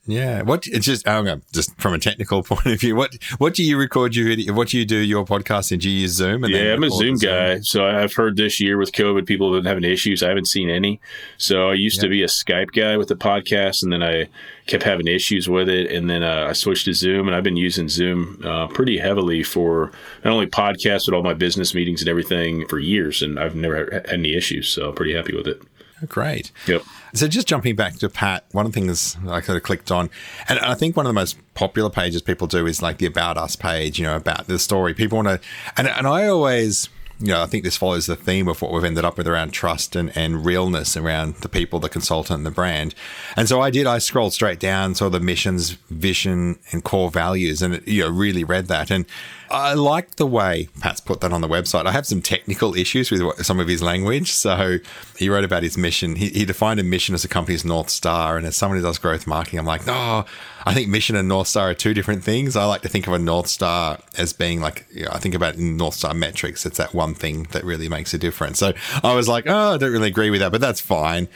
Yeah. 0.07 0.43
What 0.43 0.67
it's 0.67 0.87
just 0.87 1.07
I 1.07 1.15
don't 1.15 1.25
know, 1.25 1.41
just 1.53 1.79
from 1.81 1.95
a 1.95 1.99
technical 1.99 2.43
point 2.45 2.67
of 2.67 2.81
view, 2.81 2.95
what 2.97 3.17
what 3.39 3.55
do 3.55 3.63
you 3.63 3.77
record 3.77 4.15
your 4.15 4.27
video 4.27 4.53
what 4.55 4.69
do 4.69 4.79
you 4.79 4.85
do 4.85 4.97
your 4.97 5.25
podcast 5.25 5.73
in? 5.73 5.79
Do 5.79 5.91
you 5.91 6.01
use 6.03 6.13
Zoom? 6.13 6.45
And 6.45 6.55
yeah, 6.55 6.75
I'm 6.75 6.83
a 6.83 6.91
Zoom 6.91 7.17
guy. 7.17 7.61
So 7.61 7.87
I've 7.87 8.15
heard 8.15 8.37
this 8.37 8.61
year 8.61 8.79
with 8.79 8.93
COVID 8.93 9.27
people 9.27 9.53
have 9.53 9.63
been 9.63 9.69
having 9.69 9.85
issues. 9.85 10.23
I 10.23 10.29
haven't 10.29 10.47
seen 10.47 10.71
any. 10.71 11.01
So 11.39 11.71
I 11.71 11.75
used 11.75 12.01
to 12.01 12.09
be 12.09 12.23
a 12.23 12.27
Skype 12.29 12.73
guy 12.73 12.97
with 12.97 13.09
the 13.09 13.17
podcast 13.17 13.83
and 13.83 13.93
then 13.93 14.03
I 14.03 14.29
kept 14.67 14.85
having 14.85 15.07
issues 15.07 15.49
with 15.49 15.69
it 15.69 15.91
and 15.91 16.09
then 16.09 16.23
uh, 16.23 16.47
I 16.49 16.53
switched 16.53 16.87
to 16.87 16.93
Zoom 16.95 17.27
and 17.27 17.37
I've 17.37 17.45
been 17.45 17.57
using 17.57 17.89
Zoom 17.89 18.41
uh, 18.45 18.67
pretty 18.69 18.99
heavily 18.99 19.43
for 19.43 19.93
not 20.25 20.33
only 20.33 20.47
podcasts 20.47 21.07
but 21.07 21.15
all 21.15 21.23
my 21.23 21.35
business 21.35 21.75
meetings 21.75 22.01
and 22.01 22.09
everything 22.09 22.67
for 22.69 22.79
years 22.79 23.23
and 23.23 23.39
I've 23.39 23.55
never 23.55 23.89
had 23.93 24.07
any 24.09 24.35
issues. 24.35 24.69
So 24.69 24.89
I'm 24.89 24.95
pretty 24.95 25.15
happy 25.15 25.35
with 25.35 25.47
it. 25.47 25.63
Great. 26.09 26.53
Yep. 26.67 26.83
So 27.17 27.27
just 27.29 27.49
jumping 27.49 27.77
back 27.77 27.97
to 28.01 28.11
Pat, 28.11 28.45
one 28.53 28.67
of 28.67 28.73
the 28.73 28.79
things 28.79 29.17
I 29.27 29.41
kind 29.41 29.57
of 29.57 29.63
clicked 29.63 29.91
on, 29.91 30.11
and 30.51 30.59
I 30.59 30.75
think 30.75 30.99
one 30.99 31.07
of 31.07 31.11
the 31.11 31.15
most 31.15 31.39
popular 31.55 31.89
pages 31.89 32.21
people 32.21 32.47
do 32.47 32.67
is 32.67 32.83
like 32.83 32.99
the 32.99 33.07
About 33.07 33.39
Us 33.39 33.57
page, 33.57 33.99
you 33.99 34.05
know, 34.05 34.17
about 34.17 34.49
the 34.49 34.59
story. 34.59 34.93
People 34.93 35.17
want 35.17 35.29
to, 35.29 35.41
and, 35.79 35.89
and 35.89 36.07
I 36.07 36.29
always, 36.29 36.91
you 37.19 37.29
know, 37.29 37.43
I 37.43 37.47
think 37.47 37.65
this 37.65 37.79
follows 37.79 38.05
the 38.05 38.17
theme 38.17 38.49
of 38.49 38.61
what 38.61 38.71
we've 38.71 38.85
ended 38.85 39.07
up 39.07 39.17
with 39.17 39.27
around 39.27 39.53
trust 39.53 39.97
and, 39.97 40.15
and 40.15 40.45
realness 40.45 40.95
around 40.95 41.37
the 41.37 41.49
people, 41.49 41.81
the 41.81 41.89
consultant, 41.89 42.37
and 42.37 42.47
the 42.47 42.51
brand. 42.51 42.95
And 43.35 43.49
so 43.49 43.63
I 43.63 43.71
did, 43.71 43.87
I 43.87 43.97
scrolled 43.97 44.35
straight 44.35 44.61
down, 44.61 44.95
saw 44.95 45.09
the 45.09 45.19
missions, 45.19 45.71
vision, 45.89 46.59
and 46.71 46.85
core 46.85 47.11
values, 47.11 47.63
and, 47.63 47.77
it, 47.77 47.89
you 47.89 48.03
know, 48.03 48.11
really 48.11 48.45
read 48.45 48.67
that. 48.67 48.91
And 48.91 49.07
I 49.51 49.75
like 49.75 50.17
the 50.17 50.27
way 50.27 50.69
Pat's 50.81 51.01
put 51.01 51.21
that 51.21 51.33
on 51.33 51.41
the 51.41 51.49
website. 51.49 51.87
I 51.87 51.93
have 51.93 52.07
some 52.07 52.23
technical 52.23 52.75
issues 52.75 53.11
with 53.11 53.45
some 53.45 53.61
of 53.61 53.69
his 53.69 53.83
language. 53.83 54.33
So 54.33 54.79
he 55.17 55.29
wrote 55.29 55.45
about 55.45 55.63
his 55.63 55.79
mission. 55.79 56.17
He, 56.17 56.29
he 56.29 56.45
defined 56.45 56.81
a 56.81 56.85
mission 56.85 57.15
as 57.15 57.25
a 57.25 57.29
company's 57.29 57.65
North 57.65 57.91
Star. 57.91 58.37
And 58.37 58.47
as 58.47 58.57
someone 58.57 58.79
who 58.79 58.85
does 58.85 58.99
growth 58.99 59.27
marketing, 59.27 59.59
I'm 59.59 59.67
like, 59.67 59.87
no, 59.87 60.25
I 60.65 60.75
think 60.75 60.89
mission 60.89 61.15
and 61.17 61.29
North 61.29 61.49
Star 61.49 61.71
are 61.71 61.75
two 61.75 61.95
different 61.95 62.25
things. 62.25 62.57
I 62.57 62.65
like 62.65 62.83
to 62.83 62.89
think 62.89 63.07
of 63.07 63.13
a 63.13 63.19
North 63.19 63.47
Star 63.47 63.99
as 64.19 64.33
being 64.33 64.61
like, 64.61 64.87
you 64.93 65.05
know, 65.05 65.11
I 65.13 65.19
think 65.19 65.35
about 65.35 65.57
North 65.59 65.95
Star 65.95 66.13
metrics, 66.13 66.67
it's 66.67 66.79
that 66.79 66.93
one 66.93 67.15
thing 67.15 67.45
that 67.53 67.65
really 67.65 67.89
makes 67.89 68.13
a 68.15 68.19
difference. 68.19 68.59
So 68.59 68.73
I 69.05 69.15
was 69.15 69.29
like, 69.29 69.45
oh, 69.47 69.75
I 69.75 69.79
don't 69.79 69.93
really 69.93 70.09
agree 70.09 70.31
with 70.31 70.41
that, 70.41 70.53
but 70.53 70.61
that's 70.61 70.81
fine. 70.81 71.29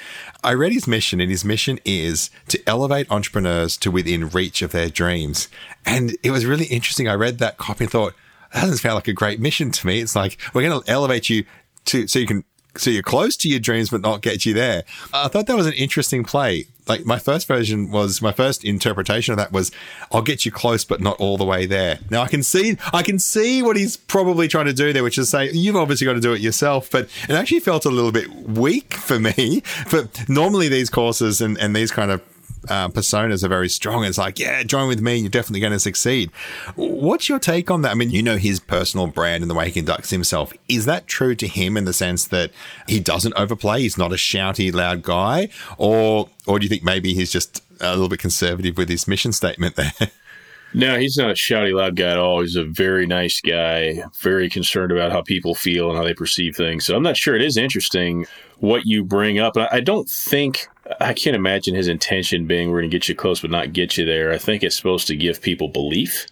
I 0.43 0.55
read 0.55 0.73
his 0.73 0.89
mission, 0.89 1.21
and 1.21 1.31
his 1.31 1.45
mission 1.45 1.79
is 1.85 2.31
to 2.49 2.59
elevate 2.67 3.11
entrepreneurs 3.11 3.77
to 3.79 3.91
within 3.91 4.31
reach 4.31 4.63
of 4.63 4.73
their 4.73 4.89
dreams. 4.89 5.49
And 5.87 6.17
it 6.23 6.31
was 6.31 6.47
really 6.47 6.67
interesting. 6.67 7.09
I 7.09 7.15
read 7.15 7.39
that 7.39 7.59
copy 7.59 7.85
and 7.85 7.91
thought, 7.91 8.15
that 8.53 8.63
doesn't 8.63 8.79
sound 8.79 8.97
like 8.97 9.09
a 9.09 9.13
great 9.13 9.41
mission 9.41 9.71
to 9.71 9.87
me. 9.87 10.01
It's 10.01 10.17
like, 10.17 10.37
we're 10.55 10.63
going 10.69 10.83
to 10.83 10.91
elevate 10.91 11.31
you 11.31 11.45
to, 11.87 12.07
so 12.07 12.19
you 12.19 12.27
can 12.27 12.45
so 12.77 12.91
you're 12.91 13.03
close 13.03 13.37
to 13.39 13.49
your 13.49 13.59
dreams, 13.59 13.91
but 13.91 14.01
not 14.01 14.23
get 14.23 14.47
you 14.47 14.55
there. 14.55 14.85
I 15.13 15.29
thought 15.29 15.47
that 15.47 15.57
was 15.57 15.67
an 15.67 15.73
interesting 15.73 16.25
play. 16.25 16.67
Like 16.87 17.05
my 17.05 17.19
first 17.19 17.47
version 17.47 17.91
was 17.91 18.21
my 18.21 18.33
first 18.33 18.65
interpretation 18.65 19.33
of 19.33 19.39
that 19.39 19.53
was, 19.53 19.71
I'll 20.13 20.23
get 20.23 20.45
you 20.45 20.53
close, 20.53 20.85
but 20.85 21.01
not 21.01 21.19
all 21.21 21.37
the 21.37 21.45
way 21.45 21.67
there. 21.67 21.99
Now 22.11 22.23
I 22.23 22.29
can 22.29 22.43
see, 22.43 22.77
I 22.93 23.03
can 23.03 23.19
see 23.19 23.63
what 23.63 23.77
he's 23.77 23.97
probably 23.97 24.49
trying 24.49 24.67
to 24.67 24.73
do 24.73 24.93
there, 24.93 25.03
which 25.03 25.19
is 25.19 25.29
say, 25.29 25.51
you've 25.51 25.77
obviously 25.77 26.05
got 26.05 26.15
to 26.15 26.21
do 26.21 26.33
it 26.33 26.41
yourself, 26.41 26.91
but 26.91 27.09
it 27.29 27.35
actually 27.35 27.61
felt 27.61 27.85
a 27.85 27.91
little 27.91 28.13
bit 28.13 28.31
weak 28.33 28.95
for 28.95 29.19
me. 29.19 29.63
But 29.91 30.29
normally 30.29 30.69
these 30.69 30.91
courses 30.91 31.41
and, 31.41 31.59
and 31.59 31.75
these 31.75 31.91
kind 31.91 32.11
of 32.11 32.23
uh, 32.69 32.89
personas 32.89 33.43
are 33.43 33.49
very 33.49 33.69
strong. 33.69 34.05
It's 34.05 34.19
like, 34.19 34.39
yeah, 34.39 34.63
join 34.63 34.89
with 34.89 35.01
me. 35.01 35.17
You're 35.17 35.31
definitely 35.31 35.61
going 35.61 35.73
to 35.73 35.81
succeed. 35.81 36.31
What's 36.77 37.29
your 37.29 37.39
take 37.39 37.71
on 37.71 37.83
that? 37.83 37.93
I 37.93 37.95
mean, 37.95 38.11
you 38.11 38.23
know 38.23 38.37
his 38.37 38.61
personal 38.61 39.07
brand 39.07 39.43
and 39.43 39.51
the 39.51 39.55
way 39.55 39.67
he 39.67 39.73
conducts 39.73 40.11
himself. 40.11 40.53
Is 40.69 40.85
that 40.87 41.07
true 41.07 41.35
to 41.37 41.47
him 41.47 41.77
in 41.77 41.85
the 41.85 41.93
sense 41.93 42.27
that 42.29 42.51
he 42.89 43.01
doesn't 43.01 43.35
overplay? 43.35 43.83
He's 43.83 43.99
not 43.99 44.13
a 44.13 44.17
shouty, 44.17 44.73
loud 44.73 45.03
guy, 45.03 45.49
or 45.79 46.29
or 46.47 46.59
do 46.59 46.65
you 46.65 46.69
think 46.69 46.83
maybe 46.83 47.15
he's 47.15 47.31
just 47.31 47.63
a 47.81 47.91
little 47.91 48.09
bit 48.09 48.19
conservative 48.19 48.77
with 48.77 48.89
his 48.89 49.09
mission 49.09 49.33
statement 49.33 49.77
there? 49.77 49.93
No, 50.73 50.99
he's 50.99 51.17
not 51.17 51.31
a 51.31 51.35
shouty, 51.35 51.75
loud 51.75 51.97
guy 51.97 52.11
at 52.11 52.19
all. 52.19 52.43
He's 52.43 52.55
a 52.55 52.65
very 52.65 53.07
nice 53.07 53.41
guy, 53.41 54.05
very 54.21 54.49
concerned 54.49 54.93
about 54.93 55.11
how 55.11 55.21
people 55.21 55.55
feel 55.55 55.89
and 55.89 55.99
how 55.99 56.05
they 56.05 56.15
perceive 56.15 56.55
things. 56.55 56.87
So 56.87 56.95
I'm 56.95 57.03
not 57.03 57.17
sure. 57.17 57.35
It 57.35 57.43
is 57.43 57.57
interesting 57.57 58.27
what 58.59 58.87
you 58.87 59.03
bring 59.03 59.39
up. 59.39 59.57
I 59.57 59.81
don't 59.81 60.09
think 60.09 60.69
I 61.01 61.15
can't 61.15 61.37
imagine 61.37 61.75
his 61.75 61.89
intention 61.89 62.47
being 62.47 62.71
we're 62.71 62.81
going 62.81 62.91
to 62.91 62.97
get 62.97 63.09
you 63.09 63.15
close 63.15 63.41
but 63.41 63.51
not 63.51 63.73
get 63.73 63.97
you 63.97 64.05
there. 64.05 64.33
I 64.33 64.39
think 64.39 64.63
it's 64.63 64.77
supposed 64.77 65.07
to 65.09 65.17
give 65.17 65.43
people 65.43 65.69
belief. 65.69 66.27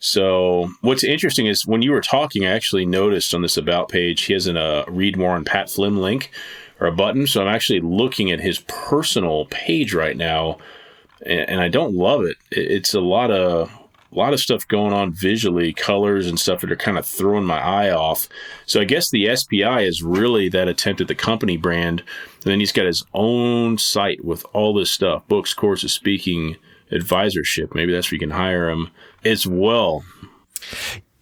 So 0.00 0.68
what's 0.80 1.04
interesting 1.04 1.46
is 1.46 1.64
when 1.64 1.82
you 1.82 1.92
were 1.92 2.00
talking, 2.00 2.44
I 2.44 2.50
actually 2.50 2.84
noticed 2.84 3.34
on 3.34 3.42
this 3.42 3.56
about 3.56 3.88
page 3.88 4.22
he 4.22 4.32
has 4.32 4.48
a 4.48 4.58
uh, 4.58 4.84
read 4.88 5.16
more 5.16 5.36
on 5.36 5.44
Pat 5.44 5.70
Flynn 5.70 5.96
link 5.96 6.32
or 6.80 6.88
a 6.88 6.92
button. 6.92 7.26
So 7.28 7.40
I'm 7.40 7.54
actually 7.54 7.80
looking 7.80 8.32
at 8.32 8.40
his 8.40 8.58
personal 8.66 9.46
page 9.46 9.94
right 9.94 10.16
now, 10.16 10.58
and, 11.24 11.50
and 11.50 11.60
I 11.60 11.68
don't 11.68 11.94
love 11.94 12.24
it. 12.24 12.36
It's 12.50 12.94
a 12.94 13.00
lot 13.00 13.30
of 13.30 13.70
a 14.12 14.18
lot 14.18 14.32
of 14.32 14.40
stuff 14.40 14.68
going 14.68 14.92
on 14.92 15.12
visually, 15.12 15.72
colors 15.72 16.26
and 16.26 16.38
stuff 16.38 16.60
that 16.60 16.70
are 16.70 16.76
kind 16.76 16.98
of 16.98 17.06
throwing 17.06 17.44
my 17.44 17.58
eye 17.58 17.90
off. 17.90 18.28
So 18.66 18.80
I 18.80 18.84
guess 18.84 19.10
the 19.10 19.34
SPI 19.34 19.86
is 19.86 20.02
really 20.02 20.48
that 20.50 20.68
attempt 20.68 21.00
at 21.00 21.08
the 21.08 21.14
company 21.14 21.56
brand. 21.56 22.00
And 22.00 22.52
then 22.52 22.60
he's 22.60 22.72
got 22.72 22.86
his 22.86 23.04
own 23.14 23.78
site 23.78 24.24
with 24.24 24.44
all 24.52 24.74
this 24.74 24.90
stuff 24.90 25.26
books, 25.28 25.54
courses, 25.54 25.92
speaking, 25.92 26.56
advisorship. 26.90 27.74
Maybe 27.74 27.92
that's 27.92 28.10
where 28.10 28.16
you 28.16 28.20
can 28.20 28.30
hire 28.30 28.68
him 28.68 28.90
as 29.24 29.46
well. 29.46 30.04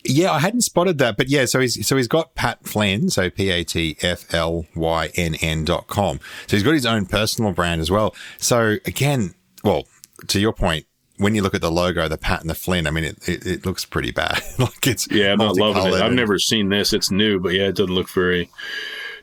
Yeah, 0.03 0.33
I 0.33 0.39
hadn't 0.39 0.63
spotted 0.63 0.99
that, 0.99 1.17
but 1.17 1.29
yeah, 1.29 1.45
so 1.45 1.61
he's 1.61 1.87
so 1.87 1.97
he's 1.97 2.09
got 2.09 2.35
Pat 2.35 2.67
Flynn, 2.67 3.11
so 3.11 3.29
P 3.29 3.51
A 3.51 3.65
T 3.65 3.99
F 4.01 4.33
L 4.33 4.65
Y 4.75 5.11
N 5.15 5.35
N 5.37 5.65
dot 5.65 5.89
com. 5.89 6.21
So 6.47 6.57
he's 6.57 6.65
got 6.65 6.73
his 6.73 6.87
own 6.87 7.05
personal 7.05 7.53
brand 7.53 7.83
as 7.83 7.91
well. 7.91 8.15
So 8.39 8.77
again, 8.87 9.35
well, 9.63 9.85
to 10.29 10.41
your 10.41 10.55
point, 10.55 10.87
when 11.21 11.35
you 11.35 11.43
look 11.43 11.55
at 11.55 11.61
the 11.61 11.71
logo, 11.71 12.09
the 12.09 12.17
Pat 12.17 12.41
and 12.41 12.49
the 12.49 12.55
Flynn, 12.55 12.87
I 12.87 12.91
mean, 12.91 13.05
it, 13.05 13.29
it, 13.29 13.47
it 13.47 13.67
looks 13.67 13.85
pretty 13.85 14.11
bad. 14.11 14.41
like 14.59 14.87
it's 14.87 15.07
yeah, 15.11 15.33
I'm 15.33 15.39
not 15.39 15.57
loving 15.57 15.87
it. 15.87 16.01
I've 16.01 16.13
never 16.13 16.39
seen 16.39 16.71
this. 16.71 16.93
It's 16.95 17.11
new, 17.11 17.39
but 17.39 17.53
yeah, 17.53 17.69
it 17.69 17.77
doesn't 17.77 17.95
look 17.95 18.09
very 18.09 18.49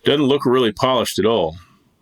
doesn't 0.03 0.25
look 0.25 0.45
really 0.45 0.71
polished 0.71 1.17
at 1.17 1.25
all. 1.25 1.57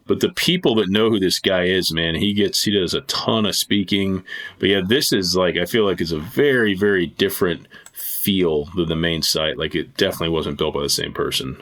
But 0.08 0.19
the 0.19 0.29
people 0.29 0.75
that 0.75 0.89
know 0.89 1.10
who 1.10 1.19
this 1.19 1.39
guy 1.39 1.63
is, 1.63 1.91
man, 1.91 2.13
he 2.13 2.34
gets 2.34 2.62
he 2.62 2.71
does 2.71 2.93
a 2.93 3.01
ton 3.01 3.45
of 3.45 3.55
speaking. 3.55 4.23
But 4.60 4.69
yeah, 4.69 4.81
this 4.86 5.13
is 5.13 5.36
like 5.36 5.55
I 5.55 5.65
feel 5.65 5.86
like 5.86 6.01
it's 6.01 6.12
a 6.12 6.19
very 6.19 6.75
very 6.75 7.08
different 7.08 7.67
feel 7.93 8.65
than 8.75 8.89
the 8.89 8.95
main 8.97 9.21
site. 9.21 9.58
Like 9.58 9.75
it 9.75 9.95
definitely 9.95 10.29
wasn't 10.29 10.58
built 10.58 10.75
by 10.75 10.81
the 10.81 10.89
same 10.89 11.13
person. 11.13 11.62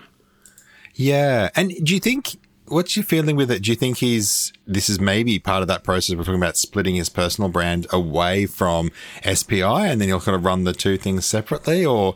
Yeah, 0.96 1.50
and 1.56 1.72
do 1.84 1.93
you 1.93 2.00
think 2.00 2.36
what's 2.74 2.96
your 2.96 3.04
feeling 3.04 3.36
with 3.36 3.52
it? 3.52 3.64
Do 3.64 3.72
you 3.72 3.76
think 3.76 3.98
he's 3.98 4.52
this 4.66 4.90
is 4.90 5.00
maybe 5.00 5.40
part 5.40 5.62
of 5.62 5.68
that 5.68 5.84
process 5.84 6.16
we're 6.16 6.24
talking 6.24 6.42
about 6.42 6.58
splitting 6.58 6.96
his 6.96 7.10
personal 7.10 7.50
brand 7.50 7.86
away 7.92 8.46
from 8.46 8.92
SPI 9.24 9.62
and 9.62 10.02
then 10.02 10.08
he'll 10.08 10.20
kind 10.20 10.36
of 10.36 10.44
run 10.44 10.64
the 10.64 10.74
two 10.74 10.98
things 10.98 11.26
separately 11.26 11.86
or 11.86 12.16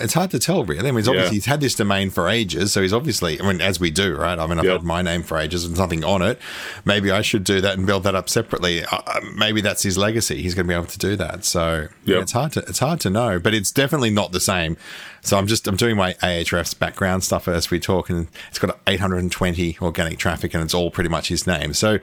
it's 0.00 0.14
hard 0.14 0.30
to 0.30 0.38
tell, 0.38 0.64
really. 0.64 0.80
I 0.80 0.90
mean, 0.92 0.96
he's 0.96 1.08
obviously 1.08 1.28
yeah. 1.28 1.38
he's 1.38 1.46
had 1.46 1.60
this 1.60 1.74
domain 1.74 2.10
for 2.10 2.28
ages, 2.28 2.72
so 2.72 2.82
he's 2.82 2.92
obviously. 2.92 3.40
I 3.40 3.46
mean, 3.46 3.60
as 3.60 3.80
we 3.80 3.90
do, 3.90 4.16
right? 4.16 4.38
I 4.38 4.46
mean, 4.46 4.58
I've 4.58 4.64
yep. 4.64 4.78
had 4.78 4.82
my 4.84 5.02
name 5.02 5.22
for 5.22 5.38
ages 5.38 5.64
and 5.64 5.76
nothing 5.76 6.04
on 6.04 6.22
it. 6.22 6.38
Maybe 6.84 7.10
I 7.10 7.22
should 7.22 7.44
do 7.44 7.60
that 7.60 7.76
and 7.76 7.86
build 7.86 8.04
that 8.04 8.14
up 8.14 8.28
separately. 8.28 8.84
Uh, 8.84 8.98
uh 9.06 9.20
maybe 9.36 9.60
that's 9.60 9.82
his 9.82 9.98
legacy. 9.98 10.42
He's 10.42 10.54
going 10.54 10.66
to 10.66 10.68
be 10.68 10.74
able 10.74 10.86
to 10.86 10.98
do 10.98 11.16
that. 11.16 11.44
So 11.44 11.80
yep. 11.80 11.90
yeah, 12.04 12.20
it's 12.20 12.32
hard 12.32 12.52
to 12.52 12.60
it's 12.60 12.78
hard 12.78 13.00
to 13.00 13.10
know, 13.10 13.38
but 13.38 13.54
it's 13.54 13.72
definitely 13.72 14.10
not 14.10 14.32
the 14.32 14.40
same. 14.40 14.76
So 15.22 15.36
I'm 15.36 15.46
just 15.46 15.66
I'm 15.66 15.76
doing 15.76 15.96
my 15.96 16.14
Ahrefs 16.14 16.78
background 16.78 17.24
stuff 17.24 17.48
as 17.48 17.70
we 17.70 17.80
talk, 17.80 18.08
and 18.10 18.28
it's 18.48 18.58
got 18.58 18.78
820 18.86 19.78
organic 19.80 20.18
traffic, 20.18 20.54
and 20.54 20.62
it's 20.62 20.74
all 20.74 20.90
pretty 20.90 21.10
much 21.10 21.28
his 21.28 21.46
name. 21.46 21.74
So 21.74 21.98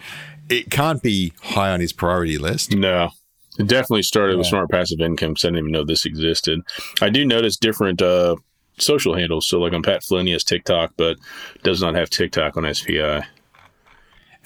it 0.50 0.70
can't 0.70 1.02
be 1.02 1.34
high 1.42 1.72
on 1.72 1.80
his 1.80 1.94
priority 1.94 2.38
list. 2.38 2.76
No. 2.76 3.12
It 3.58 3.68
definitely 3.68 4.04
started 4.04 4.34
yeah. 4.34 4.38
with 4.40 4.48
smart 4.48 4.70
passive 4.70 5.00
income 5.00 5.32
because 5.32 5.46
I 5.46 5.48
didn't 5.50 5.60
even 5.60 5.72
know 5.72 5.86
this 5.86 6.06
existed. 6.06 6.62
I 7.02 7.10
do 7.10 7.26
notice 7.26 7.58
different 7.58 8.02
uh, 8.02 8.36
social 8.78 9.16
handles. 9.16 9.48
So, 9.48 9.60
like 9.60 9.74
on 9.74 9.84
Pat 9.84 10.04
Flynn, 10.04 10.26
he 10.26 10.34
has 10.34 10.44
TikTok, 10.44 10.94
but 10.98 11.18
does 11.64 11.82
not 11.82 11.96
have 11.96 12.10
TikTok 12.10 12.58
on 12.58 12.74
SPI. 12.74 13.22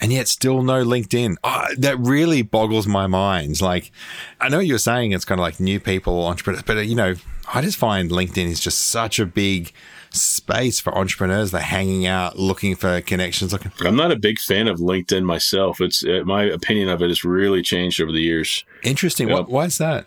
And 0.02 0.14
yet, 0.14 0.28
still 0.28 0.62
no 0.64 0.86
LinkedIn. 0.86 1.36
Oh, 1.44 1.66
that 1.78 2.00
really 2.00 2.42
boggles 2.42 2.88
my 2.88 3.08
mind. 3.08 3.62
Like, 3.62 3.92
I 4.40 4.48
know 4.48 4.60
you're 4.60 4.78
saying 4.78 5.12
it's 5.12 5.26
kind 5.26 5.40
of 5.40 5.44
like 5.44 5.60
new 5.60 5.80
people, 5.80 6.26
entrepreneurs, 6.26 6.64
but 6.64 6.88
you 6.88 6.96
know, 6.96 7.16
I 7.54 7.62
just 7.62 7.78
find 7.78 8.12
LinkedIn 8.12 8.46
is 8.46 8.60
just 8.60 8.90
such 8.90 9.20
a 9.20 9.26
big 9.26 9.74
space 10.12 10.80
for 10.80 10.96
entrepreneurs. 10.98 11.52
They're 11.52 11.62
hanging 11.62 12.06
out, 12.06 12.38
looking 12.38 12.76
for 12.76 13.02
connections. 13.02 13.54
Looking. 13.54 13.72
I'm 13.82 13.96
not 13.96 14.12
a 14.12 14.16
big 14.16 14.40
fan 14.40 14.68
of 14.68 14.80
LinkedIn 14.80 15.24
myself. 15.24 15.82
It's 15.82 16.04
uh, 16.04 16.22
my 16.26 16.44
opinion 16.44 16.90
of 16.90 17.02
it 17.02 17.10
has 17.10 17.24
really 17.24 17.62
changed 17.62 18.02
over 18.02 18.12
the 18.12 18.22
years. 18.22 18.64
Interesting. 18.84 19.30
What, 19.30 19.50
why 19.50 19.66
is 19.66 19.78
that? 19.80 20.06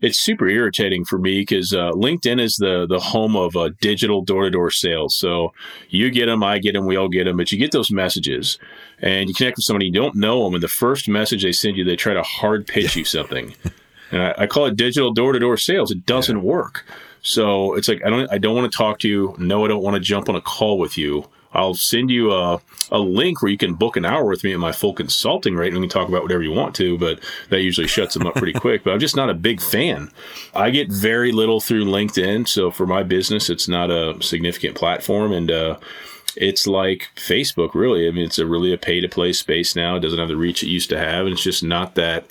It's 0.00 0.18
super 0.18 0.48
irritating 0.48 1.04
for 1.04 1.18
me 1.18 1.40
because 1.40 1.74
uh, 1.74 1.90
LinkedIn 1.92 2.40
is 2.40 2.56
the 2.56 2.86
the 2.88 2.98
home 2.98 3.36
of 3.36 3.56
uh, 3.56 3.70
digital 3.80 4.22
door 4.22 4.44
to 4.44 4.50
door 4.50 4.70
sales. 4.70 5.14
So 5.14 5.52
you 5.90 6.10
get 6.10 6.26
them, 6.26 6.42
I 6.42 6.58
get 6.58 6.72
them, 6.72 6.86
we 6.86 6.96
all 6.96 7.08
get 7.08 7.24
them, 7.24 7.36
but 7.36 7.52
you 7.52 7.58
get 7.58 7.72
those 7.72 7.90
messages 7.90 8.58
and 9.00 9.28
you 9.28 9.34
connect 9.34 9.58
with 9.58 9.64
somebody 9.64 9.86
you 9.86 9.92
don't 9.92 10.14
know 10.14 10.44
them, 10.44 10.54
and 10.54 10.62
the 10.62 10.68
first 10.68 11.08
message 11.08 11.42
they 11.42 11.52
send 11.52 11.76
you, 11.76 11.84
they 11.84 11.96
try 11.96 12.14
to 12.14 12.22
hard 12.22 12.66
pitch 12.66 12.96
you 12.96 13.04
something. 13.04 13.54
and 14.10 14.22
I, 14.22 14.34
I, 14.38 14.46
call 14.46 14.66
it 14.66 14.76
digital 14.76 15.12
door 15.12 15.32
to 15.32 15.38
door 15.38 15.56
sales. 15.56 15.90
It 15.90 16.06
doesn't 16.06 16.36
yeah. 16.36 16.42
work. 16.42 16.84
So 17.22 17.74
it's 17.74 17.88
like 17.88 18.04
I 18.04 18.10
don't 18.10 18.30
I 18.30 18.38
don't 18.38 18.54
want 18.54 18.70
to 18.70 18.76
talk 18.76 19.00
to 19.00 19.08
you. 19.08 19.34
No, 19.38 19.64
I 19.64 19.68
don't 19.68 19.82
want 19.82 19.94
to 19.94 20.00
jump 20.00 20.28
on 20.28 20.36
a 20.36 20.40
call 20.40 20.78
with 20.78 20.96
you. 20.96 21.28
I'll 21.52 21.74
send 21.74 22.10
you 22.10 22.32
a, 22.32 22.60
a 22.90 22.98
link 22.98 23.40
where 23.40 23.50
you 23.50 23.56
can 23.56 23.74
book 23.74 23.96
an 23.96 24.04
hour 24.04 24.26
with 24.26 24.44
me 24.44 24.52
at 24.52 24.58
my 24.58 24.72
full 24.72 24.92
consulting 24.92 25.56
rate 25.56 25.72
and 25.72 25.80
we 25.80 25.88
can 25.88 25.90
talk 25.90 26.08
about 26.08 26.22
whatever 26.22 26.42
you 26.42 26.52
want 26.52 26.74
to, 26.76 26.98
but 26.98 27.18
that 27.48 27.62
usually 27.62 27.86
shuts 27.86 28.12
them 28.12 28.26
up 28.26 28.34
pretty 28.34 28.52
quick. 28.60 28.84
But 28.84 28.92
I'm 28.92 29.00
just 29.00 29.16
not 29.16 29.30
a 29.30 29.34
big 29.34 29.62
fan. 29.62 30.10
I 30.54 30.68
get 30.68 30.92
very 30.92 31.32
little 31.32 31.60
through 31.60 31.86
LinkedIn. 31.86 32.46
So 32.46 32.70
for 32.70 32.86
my 32.86 33.02
business, 33.02 33.48
it's 33.48 33.68
not 33.68 33.90
a 33.90 34.22
significant 34.22 34.76
platform. 34.76 35.32
And, 35.32 35.50
uh, 35.50 35.78
it's 36.36 36.66
like 36.66 37.08
Facebook, 37.16 37.74
really. 37.74 38.06
I 38.06 38.10
mean, 38.10 38.26
it's 38.26 38.38
a 38.38 38.46
really 38.46 38.70
a 38.70 38.76
pay 38.76 39.00
to 39.00 39.08
play 39.08 39.32
space 39.32 39.74
now. 39.74 39.96
It 39.96 40.00
doesn't 40.00 40.18
have 40.18 40.28
the 40.28 40.36
reach 40.36 40.62
it 40.62 40.68
used 40.68 40.90
to 40.90 40.98
have. 40.98 41.24
And 41.24 41.32
it's 41.32 41.42
just 41.42 41.64
not 41.64 41.94
that 41.94 42.26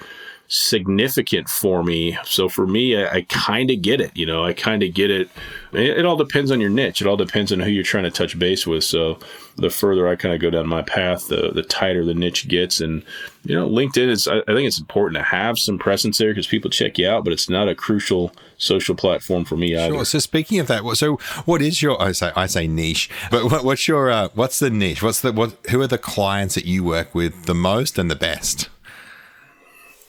significant 0.47 1.49
for 1.49 1.83
me. 1.83 2.17
So 2.23 2.47
for 2.49 2.67
me, 2.67 2.95
I, 2.95 3.15
I 3.15 3.21
kind 3.23 3.71
of 3.71 3.81
get 3.81 3.99
it. 3.99 4.15
You 4.15 4.25
know, 4.25 4.43
I 4.43 4.53
kind 4.53 4.83
of 4.83 4.93
get 4.93 5.09
it. 5.09 5.29
it. 5.73 5.99
It 5.99 6.05
all 6.05 6.15
depends 6.15 6.51
on 6.51 6.61
your 6.61 6.69
niche. 6.69 7.01
It 7.01 7.07
all 7.07 7.17
depends 7.17 7.51
on 7.51 7.59
who 7.59 7.69
you're 7.69 7.83
trying 7.83 8.03
to 8.03 8.11
touch 8.11 8.37
base 8.37 8.67
with. 8.67 8.83
So 8.83 9.19
the 9.57 9.69
further 9.69 10.07
I 10.07 10.15
kind 10.15 10.35
of 10.35 10.41
go 10.41 10.49
down 10.49 10.67
my 10.67 10.81
path, 10.81 11.27
the 11.27 11.51
the 11.51 11.63
tighter 11.63 12.05
the 12.05 12.13
niche 12.13 12.47
gets. 12.47 12.79
And 12.79 13.03
you 13.43 13.55
know, 13.55 13.67
LinkedIn 13.67 14.09
is. 14.09 14.27
I, 14.27 14.39
I 14.39 14.53
think 14.53 14.67
it's 14.67 14.79
important 14.79 15.17
to 15.17 15.23
have 15.23 15.57
some 15.57 15.79
presence 15.79 16.17
there 16.17 16.31
because 16.31 16.47
people 16.47 16.69
check 16.69 16.97
you 16.97 17.07
out, 17.07 17.23
but 17.23 17.33
it's 17.33 17.49
not 17.49 17.67
a 17.67 17.75
crucial 17.75 18.31
social 18.57 18.95
platform 18.95 19.45
for 19.45 19.57
me 19.57 19.75
either. 19.75 19.95
Sure. 19.95 20.05
So 20.05 20.19
speaking 20.19 20.59
of 20.59 20.67
that, 20.67 20.83
so 20.95 21.15
what 21.45 21.61
is 21.61 21.81
your? 21.81 22.01
I 22.01 22.11
say 22.11 22.31
I 22.35 22.45
say 22.45 22.67
niche, 22.67 23.09
but 23.31 23.45
what, 23.51 23.63
what's 23.63 23.87
your? 23.87 24.11
Uh, 24.11 24.29
what's 24.35 24.59
the 24.59 24.69
niche? 24.69 25.01
What's 25.01 25.21
the 25.21 25.31
what? 25.31 25.57
Who 25.71 25.81
are 25.81 25.87
the 25.87 25.97
clients 25.97 26.55
that 26.55 26.65
you 26.65 26.83
work 26.83 27.15
with 27.15 27.45
the 27.45 27.55
most 27.55 27.97
and 27.97 28.11
the 28.11 28.15
best? 28.15 28.69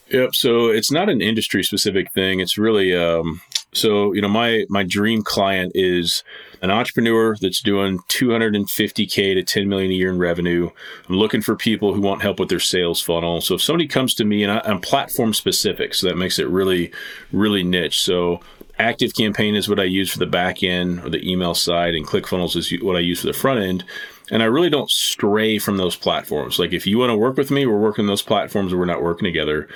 Yep. 0.09 0.35
So 0.35 0.69
it's 0.69 0.93
not 0.93 1.09
an 1.09 1.21
industry 1.21 1.65
specific 1.65 2.13
thing. 2.13 2.41
It's 2.41 2.57
really 2.57 2.95
um, 2.95 3.41
so 3.73 4.13
you 4.13 4.23
know 4.23 4.29
my 4.29 4.65
my 4.69 4.83
dream 4.83 5.23
client 5.23 5.73
is 5.75 6.23
an 6.63 6.71
entrepreneur 6.71 7.37
that's 7.37 7.61
doing 7.61 7.99
250k 8.09 9.35
to 9.35 9.43
10 9.43 9.69
million 9.69 9.91
a 9.91 9.95
year 9.95 10.11
in 10.11 10.19
revenue. 10.19 10.71
I'm 11.09 11.17
looking 11.17 11.43
for 11.43 11.57
people 11.57 11.93
who 11.93 12.01
want 12.01 12.23
help 12.23 12.41
with 12.41 12.49
their 12.49 12.61
sales 12.61 13.01
funnel. 13.01 13.41
So 13.41 13.57
if 13.57 13.63
somebody 13.63 13.87
comes 13.87 14.15
to 14.15 14.25
me 14.25 14.43
and 14.43 14.53
I, 14.53 14.63
I'm 14.65 14.81
platform 14.81 15.35
specific, 15.35 15.93
so 15.95 16.07
that 16.07 16.17
makes 16.17 16.39
it 16.39 16.49
really 16.49 16.93
really 17.33 17.65
niche. 17.65 18.01
So 18.03 18.41
Active 18.79 19.15
Campaign 19.15 19.55
is 19.55 19.69
what 19.69 19.81
I 19.81 19.85
use 19.85 20.13
for 20.13 20.19
the 20.19 20.27
back 20.27 20.63
end 20.63 21.01
or 21.01 21.11
the 21.11 21.29
email 21.29 21.55
side, 21.55 21.95
and 21.95 22.07
ClickFunnels 22.07 22.57
is 22.57 22.71
what 22.83 22.97
I 22.97 23.01
use 23.01 23.21
for 23.21 23.27
the 23.27 23.33
front 23.33 23.61
end. 23.61 23.85
And 24.31 24.43
I 24.43 24.47
really 24.47 24.71
don't 24.71 24.91
stray 24.91 25.59
from 25.59 25.77
those 25.77 25.97
platforms. 25.97 26.59
Like 26.59 26.73
if 26.73 26.87
you 26.87 26.99
want 26.99 27.11
to 27.11 27.17
work 27.17 27.37
with 27.37 27.51
me, 27.51 27.67
we're 27.67 27.79
working 27.79 28.07
those 28.07 28.23
platforms 28.23 28.73
or 28.73 28.79
we're 28.79 28.85
not 28.85 29.03
working 29.03 29.25
together. 29.25 29.69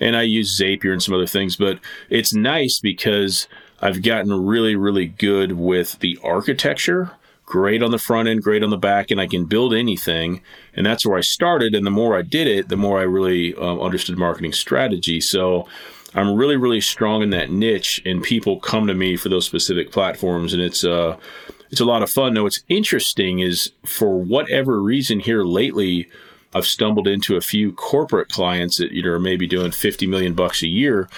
And 0.00 0.16
I 0.16 0.22
use 0.22 0.58
Zapier 0.58 0.92
and 0.92 1.02
some 1.02 1.14
other 1.14 1.26
things, 1.26 1.56
but 1.56 1.78
it's 2.10 2.34
nice 2.34 2.78
because 2.78 3.48
I've 3.80 4.02
gotten 4.02 4.46
really, 4.46 4.76
really 4.76 5.06
good 5.06 5.52
with 5.52 5.98
the 6.00 6.18
architecture. 6.22 7.12
Great 7.44 7.82
on 7.82 7.92
the 7.92 7.98
front 7.98 8.28
end, 8.28 8.42
great 8.42 8.64
on 8.64 8.70
the 8.70 8.76
back, 8.76 9.10
and 9.10 9.20
I 9.20 9.26
can 9.26 9.44
build 9.44 9.72
anything. 9.72 10.42
And 10.74 10.84
that's 10.84 11.06
where 11.06 11.16
I 11.16 11.22
started. 11.22 11.74
And 11.74 11.86
the 11.86 11.92
more 11.92 12.16
I 12.16 12.22
did 12.22 12.48
it, 12.48 12.68
the 12.68 12.76
more 12.76 12.98
I 12.98 13.04
really 13.04 13.54
um, 13.54 13.80
understood 13.80 14.18
marketing 14.18 14.52
strategy. 14.52 15.20
So 15.20 15.68
I'm 16.14 16.34
really, 16.34 16.56
really 16.56 16.80
strong 16.80 17.22
in 17.22 17.30
that 17.30 17.50
niche, 17.50 18.02
and 18.04 18.22
people 18.22 18.58
come 18.58 18.86
to 18.86 18.94
me 18.94 19.16
for 19.16 19.28
those 19.28 19.44
specific 19.44 19.92
platforms, 19.92 20.54
and 20.54 20.62
it's 20.62 20.82
uh, 20.82 21.18
it's 21.70 21.80
a 21.80 21.84
lot 21.84 22.02
of 22.02 22.10
fun. 22.10 22.34
Now, 22.34 22.44
what's 22.44 22.62
interesting 22.68 23.40
is 23.40 23.72
for 23.84 24.18
whatever 24.18 24.80
reason 24.80 25.20
here 25.20 25.44
lately, 25.44 26.08
I've 26.56 26.66
stumbled 26.66 27.06
into 27.06 27.36
a 27.36 27.40
few 27.40 27.72
corporate 27.72 28.28
clients 28.28 28.78
that 28.78 28.92
you 28.92 29.02
know 29.02 29.10
are 29.10 29.20
maybe 29.20 29.46
doing 29.46 29.70
50 29.70 30.06
million 30.06 30.34
bucks 30.34 30.62
a 30.62 30.68
year. 30.68 31.08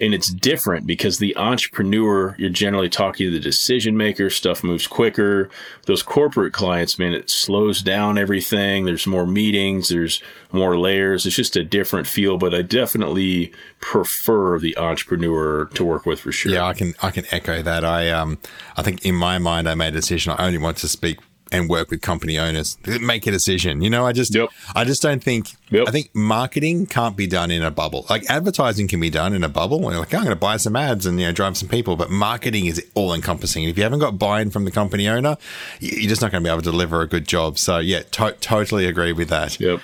And 0.00 0.14
it's 0.14 0.28
different 0.28 0.86
because 0.86 1.18
the 1.18 1.36
entrepreneur 1.36 2.36
you're 2.38 2.50
generally 2.50 2.88
talking 2.88 3.26
to 3.26 3.32
the 3.32 3.40
decision 3.40 3.96
maker 3.96 4.30
stuff 4.30 4.62
moves 4.62 4.86
quicker. 4.86 5.50
Those 5.86 6.04
corporate 6.04 6.52
clients 6.52 7.00
man 7.00 7.14
it 7.14 7.28
slows 7.28 7.82
down 7.82 8.16
everything. 8.16 8.84
There's 8.84 9.08
more 9.08 9.26
meetings 9.26 9.88
there's 9.88 10.22
more 10.52 10.78
layers. 10.78 11.26
It's 11.26 11.34
just 11.34 11.56
a 11.56 11.64
different 11.64 12.06
feel 12.06 12.38
but 12.38 12.54
i 12.54 12.62
definitely 12.62 13.52
prefer 13.80 14.60
the 14.60 14.76
entrepreneur 14.78 15.64
to 15.74 15.84
work 15.84 16.06
with 16.06 16.20
for 16.20 16.30
sure. 16.30 16.52
Yeah 16.52 16.66
i 16.66 16.74
can 16.74 16.94
i 17.02 17.10
can 17.10 17.24
echo 17.32 17.62
that. 17.62 17.84
I 17.84 18.10
um 18.10 18.38
i 18.76 18.82
think 18.82 19.04
in 19.04 19.16
my 19.16 19.38
mind 19.38 19.68
i 19.68 19.74
made 19.74 19.88
a 19.88 20.00
decision. 20.00 20.32
I 20.38 20.46
only 20.46 20.58
want 20.58 20.76
to 20.78 20.88
speak 20.88 21.18
and 21.52 21.68
work 21.68 21.90
with 21.90 22.00
company 22.00 22.38
owners. 22.38 22.78
Make 22.86 23.26
a 23.26 23.30
decision. 23.30 23.82
You 23.82 23.90
know, 23.90 24.06
I 24.06 24.12
just, 24.12 24.34
yep. 24.34 24.50
I 24.74 24.84
just 24.84 25.02
don't 25.02 25.22
think. 25.22 25.52
Yep. 25.70 25.88
I 25.88 25.90
think 25.90 26.14
marketing 26.14 26.86
can't 26.86 27.16
be 27.16 27.26
done 27.26 27.50
in 27.50 27.62
a 27.62 27.70
bubble. 27.70 28.06
Like 28.08 28.28
advertising 28.30 28.88
can 28.88 29.00
be 29.00 29.10
done 29.10 29.34
in 29.34 29.44
a 29.44 29.48
bubble. 29.48 29.78
And 29.78 29.90
you're 29.90 30.00
like, 30.00 30.14
oh, 30.14 30.18
I'm 30.18 30.24
going 30.24 30.34
to 30.34 30.40
buy 30.40 30.56
some 30.56 30.76
ads 30.76 31.06
and 31.06 31.20
you 31.20 31.26
know 31.26 31.32
drive 31.32 31.56
some 31.56 31.68
people. 31.68 31.96
But 31.96 32.10
marketing 32.10 32.66
is 32.66 32.84
all 32.94 33.12
encompassing. 33.12 33.64
If 33.64 33.76
you 33.76 33.82
haven't 33.82 33.98
got 33.98 34.18
buy-in 34.18 34.50
from 34.50 34.64
the 34.64 34.70
company 34.70 35.08
owner, 35.08 35.36
you're 35.80 36.08
just 36.08 36.22
not 36.22 36.32
going 36.32 36.42
to 36.42 36.48
be 36.48 36.50
able 36.50 36.62
to 36.62 36.70
deliver 36.70 37.02
a 37.02 37.06
good 37.06 37.26
job. 37.26 37.58
So 37.58 37.78
yeah, 37.78 38.02
to- 38.12 38.36
totally 38.40 38.86
agree 38.86 39.12
with 39.12 39.28
that. 39.28 39.60
Yep. 39.60 39.80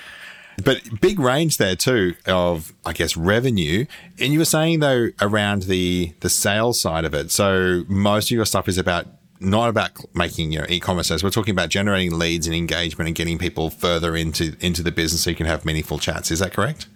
But 0.63 1.01
big 1.01 1.19
range 1.19 1.57
there 1.57 1.75
too 1.75 2.15
of 2.25 2.73
I 2.85 2.93
guess 2.93 3.17
revenue. 3.17 3.85
And 4.19 4.31
you 4.31 4.39
were 4.39 4.45
saying 4.45 4.79
though 4.79 5.09
around 5.21 5.63
the 5.63 6.13
the 6.21 6.29
sales 6.29 6.79
side 6.79 7.05
of 7.05 7.13
it. 7.13 7.31
So 7.31 7.83
most 7.87 8.31
of 8.31 8.35
your 8.35 8.45
stuff 8.45 8.67
is 8.67 8.77
about 8.77 9.07
not 9.39 9.69
about 9.69 9.91
making 10.15 10.51
your 10.51 10.65
e-commerce 10.69 11.07
sales. 11.07 11.23
We're 11.23 11.29
talking 11.29 11.51
about 11.51 11.69
generating 11.69 12.17
leads 12.17 12.47
and 12.47 12.55
engagement 12.55 13.07
and 13.07 13.15
getting 13.15 13.37
people 13.37 13.69
further 13.69 14.15
into 14.15 14.55
into 14.59 14.81
the 14.81 14.91
business 14.91 15.23
so 15.23 15.29
you 15.29 15.35
can 15.35 15.45
have 15.45 15.65
meaningful 15.65 15.99
chats. 15.99 16.31
Is 16.31 16.39
that 16.39 16.53
correct? 16.53 16.87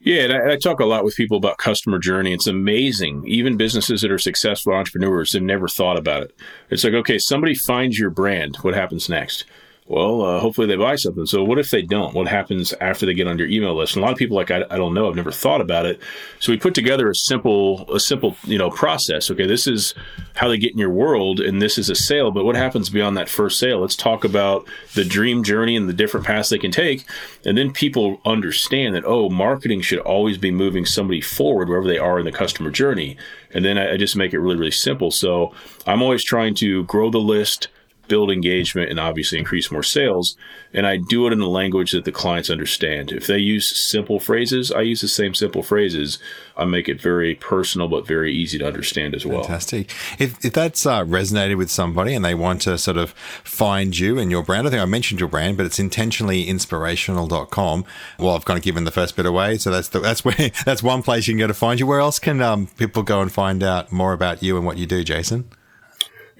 Yeah, 0.00 0.24
and 0.24 0.32
I, 0.32 0.52
I, 0.52 0.56
talk 0.56 0.80
a 0.80 0.84
lot 0.84 1.04
with 1.04 1.16
people 1.16 1.36
about 1.36 1.58
customer 1.58 1.98
journey. 1.98 2.32
It's 2.32 2.46
amazing. 2.46 3.24
Even 3.26 3.56
businesses 3.56 4.02
that 4.02 4.10
are 4.10 4.18
successful 4.18 4.72
entrepreneurs 4.72 5.32
have 5.32 5.42
never 5.42 5.68
thought 5.68 5.98
about 5.98 6.22
it. 6.22 6.36
It's 6.70 6.84
like, 6.84 6.94
okay, 6.94 7.18
somebody 7.18 7.54
finds 7.54 7.98
your 7.98 8.10
brand. 8.10 8.56
What 8.56 8.74
happens 8.74 9.08
next? 9.08 9.44
Well, 9.86 10.22
uh, 10.22 10.40
hopefully 10.40 10.66
they 10.66 10.76
buy 10.76 10.96
something. 10.96 11.26
So 11.26 11.44
what 11.44 11.58
if 11.58 11.70
they 11.70 11.82
don't? 11.82 12.14
What 12.14 12.26
happens 12.26 12.72
after 12.80 13.04
they 13.04 13.12
get 13.12 13.26
on 13.26 13.36
your 13.36 13.48
email 13.48 13.76
list? 13.76 13.96
And 13.96 14.02
a 14.02 14.06
lot 14.06 14.12
of 14.12 14.18
people 14.18 14.34
like, 14.34 14.50
I, 14.50 14.64
I 14.70 14.78
don't 14.78 14.94
know. 14.94 15.10
I've 15.10 15.14
never 15.14 15.30
thought 15.30 15.60
about 15.60 15.84
it. 15.84 16.00
So 16.40 16.52
we 16.52 16.58
put 16.58 16.74
together 16.74 17.10
a 17.10 17.14
simple, 17.14 17.84
a 17.94 18.00
simple, 18.00 18.34
you 18.44 18.56
know, 18.56 18.70
process. 18.70 19.30
Okay. 19.30 19.46
This 19.46 19.66
is 19.66 19.94
how 20.36 20.48
they 20.48 20.56
get 20.56 20.72
in 20.72 20.78
your 20.78 20.90
world 20.90 21.38
and 21.38 21.60
this 21.60 21.76
is 21.76 21.90
a 21.90 21.94
sale. 21.94 22.30
But 22.30 22.46
what 22.46 22.56
happens 22.56 22.88
beyond 22.88 23.18
that 23.18 23.28
first 23.28 23.58
sale? 23.58 23.80
Let's 23.80 23.94
talk 23.94 24.24
about 24.24 24.66
the 24.94 25.04
dream 25.04 25.44
journey 25.44 25.76
and 25.76 25.86
the 25.86 25.92
different 25.92 26.24
paths 26.24 26.48
they 26.48 26.58
can 26.58 26.70
take. 26.70 27.04
And 27.44 27.58
then 27.58 27.70
people 27.70 28.22
understand 28.24 28.94
that, 28.94 29.04
oh, 29.04 29.28
marketing 29.28 29.82
should 29.82 29.98
always 29.98 30.38
be 30.38 30.50
moving 30.50 30.86
somebody 30.86 31.20
forward 31.20 31.68
wherever 31.68 31.86
they 31.86 31.98
are 31.98 32.18
in 32.18 32.24
the 32.24 32.32
customer 32.32 32.70
journey. 32.70 33.18
And 33.52 33.66
then 33.66 33.76
I, 33.76 33.92
I 33.92 33.96
just 33.98 34.16
make 34.16 34.32
it 34.32 34.40
really, 34.40 34.56
really 34.56 34.70
simple. 34.70 35.10
So 35.10 35.52
I'm 35.86 36.00
always 36.00 36.24
trying 36.24 36.54
to 36.56 36.84
grow 36.84 37.10
the 37.10 37.18
list, 37.18 37.68
build 38.08 38.30
engagement 38.30 38.90
and 38.90 39.00
obviously 39.00 39.38
increase 39.38 39.70
more 39.70 39.82
sales. 39.82 40.36
And 40.72 40.86
I 40.86 40.96
do 40.96 41.26
it 41.26 41.32
in 41.32 41.40
a 41.40 41.48
language 41.48 41.92
that 41.92 42.04
the 42.04 42.12
clients 42.12 42.50
understand. 42.50 43.12
If 43.12 43.26
they 43.26 43.38
use 43.38 43.68
simple 43.68 44.18
phrases, 44.18 44.72
I 44.72 44.82
use 44.82 45.00
the 45.00 45.08
same 45.08 45.34
simple 45.34 45.62
phrases. 45.62 46.18
I 46.56 46.64
make 46.64 46.88
it 46.88 47.00
very 47.00 47.34
personal, 47.34 47.88
but 47.88 48.06
very 48.06 48.32
easy 48.32 48.58
to 48.58 48.66
understand 48.66 49.14
as 49.14 49.24
well. 49.24 49.42
Fantastic. 49.42 49.90
If, 50.18 50.44
if 50.44 50.52
that's 50.52 50.84
uh, 50.86 51.04
resonated 51.04 51.56
with 51.56 51.70
somebody 51.70 52.14
and 52.14 52.24
they 52.24 52.34
want 52.34 52.62
to 52.62 52.76
sort 52.78 52.96
of 52.96 53.10
find 53.10 53.96
you 53.98 54.18
and 54.18 54.30
your 54.30 54.42
brand, 54.42 54.66
I 54.66 54.70
think 54.70 54.82
I 54.82 54.86
mentioned 54.86 55.20
your 55.20 55.28
brand, 55.28 55.56
but 55.56 55.66
it's 55.66 55.78
intentionally 55.78 56.48
inspirational.com. 56.48 57.84
Well, 58.18 58.36
I've 58.36 58.44
kind 58.44 58.58
of 58.58 58.64
given 58.64 58.84
the 58.84 58.90
first 58.90 59.16
bit 59.16 59.26
away. 59.26 59.58
So 59.58 59.70
that's 59.70 59.88
the, 59.88 60.00
that's 60.00 60.24
where, 60.24 60.50
that's 60.64 60.82
one 60.82 61.02
place 61.02 61.26
you 61.26 61.34
can 61.34 61.38
go 61.38 61.46
to 61.46 61.54
find 61.54 61.80
you. 61.80 61.86
Where 61.86 62.00
else 62.00 62.18
can 62.18 62.40
um, 62.42 62.66
people 62.78 63.02
go 63.02 63.20
and 63.20 63.30
find 63.30 63.62
out 63.62 63.92
more 63.92 64.12
about 64.12 64.42
you 64.42 64.56
and 64.56 64.66
what 64.66 64.76
you 64.76 64.86
do, 64.86 65.04
Jason? 65.04 65.48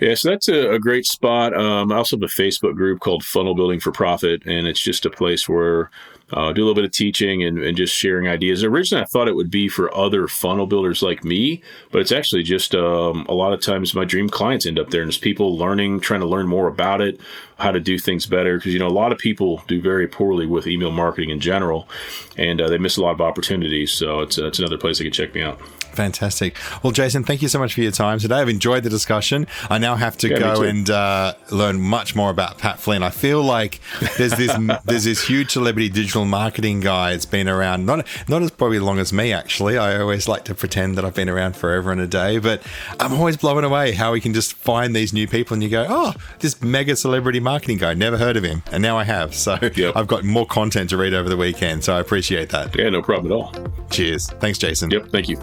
Yeah, 0.05 0.17
so 0.17 0.29
that's 0.29 0.49
a, 0.49 0.73
a 0.73 0.79
great 0.79 1.07
spot. 1.07 1.57
Um, 1.57 1.91
I 1.91 1.97
also 1.97 2.17
have 2.17 2.23
a 2.23 2.27
Facebook 2.27 2.75
group 2.75 3.01
called 3.01 3.25
Funnel 3.25 3.55
Building 3.55 3.81
for 3.81 3.91
Profit, 3.91 4.45
and 4.45 4.67
it's 4.67 4.81
just 4.81 5.07
a 5.07 5.11
place 5.11 5.49
where 5.49 5.91
uh, 6.31 6.53
do 6.53 6.61
a 6.61 6.65
little 6.65 6.75
bit 6.75 6.85
of 6.85 6.91
teaching 6.91 7.43
and, 7.43 7.59
and, 7.59 7.75
just 7.75 7.95
sharing 7.95 8.29
ideas. 8.29 8.63
Originally, 8.63 9.03
I 9.03 9.07
thought 9.07 9.29
it 9.29 9.37
would 9.37 9.51
be 9.51 9.67
for 9.67 9.95
other 9.97 10.27
funnel 10.29 10.67
builders 10.67 11.03
like 11.03 11.25
me, 11.25 11.63
but 11.91 12.03
it's 12.03 12.13
actually 12.13 12.43
just 12.43 12.75
um, 12.75 13.25
a 13.31 13.35
lot 13.35 13.55
of 13.55 13.63
times 13.63 13.95
my 13.95 14.05
dream 14.05 14.29
clients 14.29 14.67
end 14.67 14.79
up 14.79 14.91
there, 14.91 15.01
and 15.01 15.09
it's 15.09 15.17
people 15.17 15.57
learning, 15.57 16.01
trying 16.01 16.21
to 16.21 16.27
learn 16.27 16.49
more 16.49 16.69
about 16.69 17.01
it, 17.01 17.19
how 17.59 17.71
to 17.71 17.81
do 17.81 17.99
things 17.99 18.27
better. 18.27 18.57
Because 18.57 18.73
you 18.73 18.79
know, 18.79 18.89
a 18.89 18.89
lot 18.89 19.13
of 19.13 19.19
people 19.19 19.63
do 19.67 19.81
very 19.81 20.07
poorly 20.07 20.47
with 20.47 20.67
email 20.67 20.91
marketing 20.91 21.31
in 21.31 21.41
general, 21.41 21.89
and 22.37 22.61
uh, 22.61 22.69
they 22.69 22.79
miss 22.79 22.97
a 22.97 23.03
lot 23.03 23.13
of 23.13 23.21
opportunities. 23.21 23.93
So 23.93 24.21
it's 24.21 24.39
uh, 24.39 24.47
it's 24.47 24.59
another 24.59 24.79
place 24.79 24.99
they 24.99 25.05
can 25.05 25.13
check 25.13 25.35
me 25.35 25.43
out. 25.43 25.61
Fantastic. 25.95 26.57
Well, 26.83 26.93
Jason, 26.93 27.23
thank 27.23 27.41
you 27.41 27.49
so 27.49 27.59
much 27.59 27.75
for 27.75 27.81
your 27.81 27.93
time 27.93 28.19
today. 28.19 28.37
I've 28.37 28.49
enjoyed 28.49 28.83
the 28.83 28.91
discussion. 28.91 29.47
I 29.71 29.79
now 29.79 29.95
have 29.95 30.17
to 30.19 30.29
yeah, 30.29 30.39
go 30.39 30.63
and 30.63 30.91
uh, 30.91 31.35
learn 31.53 31.81
much 31.81 32.17
more 32.17 32.31
about 32.31 32.59
Pat 32.59 32.81
Flynn. 32.81 33.03
I 33.03 33.11
feel 33.11 33.43
like 33.43 33.81
there's 34.19 34.35
this 34.35 34.57
there's 34.85 35.05
this 35.05 35.27
huge 35.27 35.53
celebrity 35.53 35.89
digital 35.89 36.25
marketing 36.25 36.81
guy. 36.81 37.13
It's 37.13 37.27
been 37.27 37.49
around 37.49 37.87
not 37.87 38.07
not 38.29 38.43
as 38.43 38.51
probably 38.51 38.81
long 38.81 38.99
as 38.99 39.13
me 39.13 39.33
actually. 39.33 39.79
I 39.79 40.01
always 40.01 40.29
like 40.29 40.45
to 40.45 40.55
pretend 40.55 40.99
that 40.99 41.05
I've 41.05 41.15
been 41.15 41.29
around 41.29 41.57
forever 41.57 41.93
and 41.93 42.01
a 42.01 42.09
day, 42.09 42.39
but 42.39 42.63
I'm 42.99 43.15
always 43.15 43.37
blown 43.37 43.63
away 43.63 43.93
how 43.93 44.13
we 44.13 44.21
can 44.21 44.35
just 44.35 44.55
find 44.55 44.95
these 44.97 45.13
new 45.13 45.29
people 45.29 45.55
and 45.55 45.63
you 45.63 45.69
go, 45.69 45.87
oh, 45.89 46.15
this 46.41 46.61
mega 46.61 46.97
celebrity 46.97 47.41
marketing 47.45 47.79
guy. 47.79 47.95
Never 47.95 48.19
heard 48.19 48.37
of 48.37 48.43
him, 48.43 48.63
and 48.73 48.83
now 48.83 48.99
I 48.99 49.05
have. 49.05 49.35
So 49.35 49.59
yep. 49.77 49.95
I've 49.97 50.09
got 50.09 50.25
more 50.25 50.47
content 50.47 50.91
to 50.91 50.97
read 50.97 51.15
over 51.15 51.29
the 51.29 51.37
weekend. 51.37 51.85
So 51.85 51.95
I 51.95 52.01
appreciate 52.01 52.49
that. 52.51 52.75
Yeah, 52.77 52.89
no 52.89 53.03
problem 53.03 53.33
at 53.33 53.37
all. 53.37 53.55
Cheers. 53.91 54.31
Thanks, 54.41 54.59
Jason. 54.59 54.91
Yep. 54.91 55.11
Thank 55.11 55.29
you. 55.29 55.37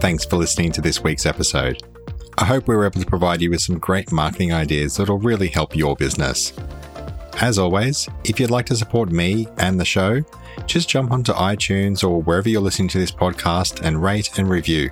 Thanks 0.00 0.24
for 0.24 0.36
listening 0.36 0.72
to 0.72 0.80
this 0.80 1.02
week's 1.02 1.26
episode. 1.26 1.82
I 2.38 2.44
hope 2.44 2.68
we 2.68 2.76
were 2.76 2.86
able 2.86 3.00
to 3.00 3.06
provide 3.06 3.40
you 3.40 3.50
with 3.50 3.62
some 3.62 3.78
great 3.78 4.12
marketing 4.12 4.52
ideas 4.52 4.96
that'll 4.96 5.18
really 5.18 5.48
help 5.48 5.74
your 5.74 5.96
business. 5.96 6.52
As 7.40 7.58
always, 7.58 8.08
if 8.24 8.38
you'd 8.38 8.50
like 8.50 8.66
to 8.66 8.76
support 8.76 9.10
me 9.10 9.48
and 9.58 9.80
the 9.80 9.84
show, 9.84 10.22
just 10.66 10.88
jump 10.88 11.10
onto 11.12 11.32
iTunes 11.32 12.02
or 12.02 12.22
wherever 12.22 12.48
you're 12.48 12.60
listening 12.60 12.88
to 12.88 12.98
this 12.98 13.10
podcast 13.10 13.82
and 13.82 14.02
rate 14.02 14.38
and 14.38 14.48
review. 14.48 14.90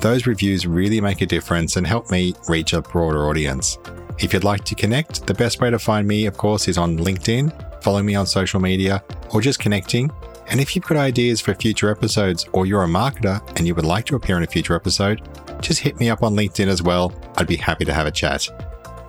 Those 0.00 0.26
reviews 0.26 0.66
really 0.66 1.00
make 1.00 1.20
a 1.22 1.26
difference 1.26 1.76
and 1.76 1.86
help 1.86 2.10
me 2.10 2.34
reach 2.48 2.72
a 2.72 2.82
broader 2.82 3.28
audience. 3.28 3.78
If 4.18 4.32
you'd 4.32 4.44
like 4.44 4.64
to 4.64 4.74
connect, 4.74 5.26
the 5.26 5.34
best 5.34 5.60
way 5.60 5.70
to 5.70 5.78
find 5.78 6.06
me, 6.06 6.26
of 6.26 6.36
course, 6.36 6.68
is 6.68 6.78
on 6.78 6.98
LinkedIn, 6.98 7.82
follow 7.82 8.02
me 8.02 8.14
on 8.14 8.26
social 8.26 8.60
media, 8.60 9.02
or 9.32 9.40
just 9.40 9.58
connecting 9.58 10.10
And 10.50 10.60
if 10.60 10.74
you've 10.74 10.84
got 10.84 10.96
ideas 10.96 11.40
for 11.40 11.54
future 11.54 11.90
episodes 11.90 12.46
or 12.52 12.64
you're 12.64 12.82
a 12.82 12.88
marketer 12.88 13.46
and 13.56 13.66
you 13.66 13.74
would 13.74 13.84
like 13.84 14.06
to 14.06 14.16
appear 14.16 14.36
in 14.36 14.42
a 14.42 14.46
future 14.46 14.74
episode, 14.74 15.20
just 15.60 15.80
hit 15.80 15.98
me 16.00 16.08
up 16.08 16.22
on 16.22 16.34
LinkedIn 16.34 16.68
as 16.68 16.82
well. 16.82 17.12
I'd 17.36 17.46
be 17.46 17.56
happy 17.56 17.84
to 17.84 17.92
have 17.92 18.06
a 18.06 18.10
chat. 18.10 18.48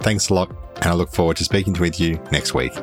Thanks 0.01 0.29
a 0.29 0.33
lot, 0.33 0.49
and 0.77 0.85
I 0.85 0.93
look 0.93 1.11
forward 1.11 1.37
to 1.37 1.43
speaking 1.43 1.73
with 1.73 1.99
you 1.99 2.19
next 2.31 2.53
week. 2.53 2.73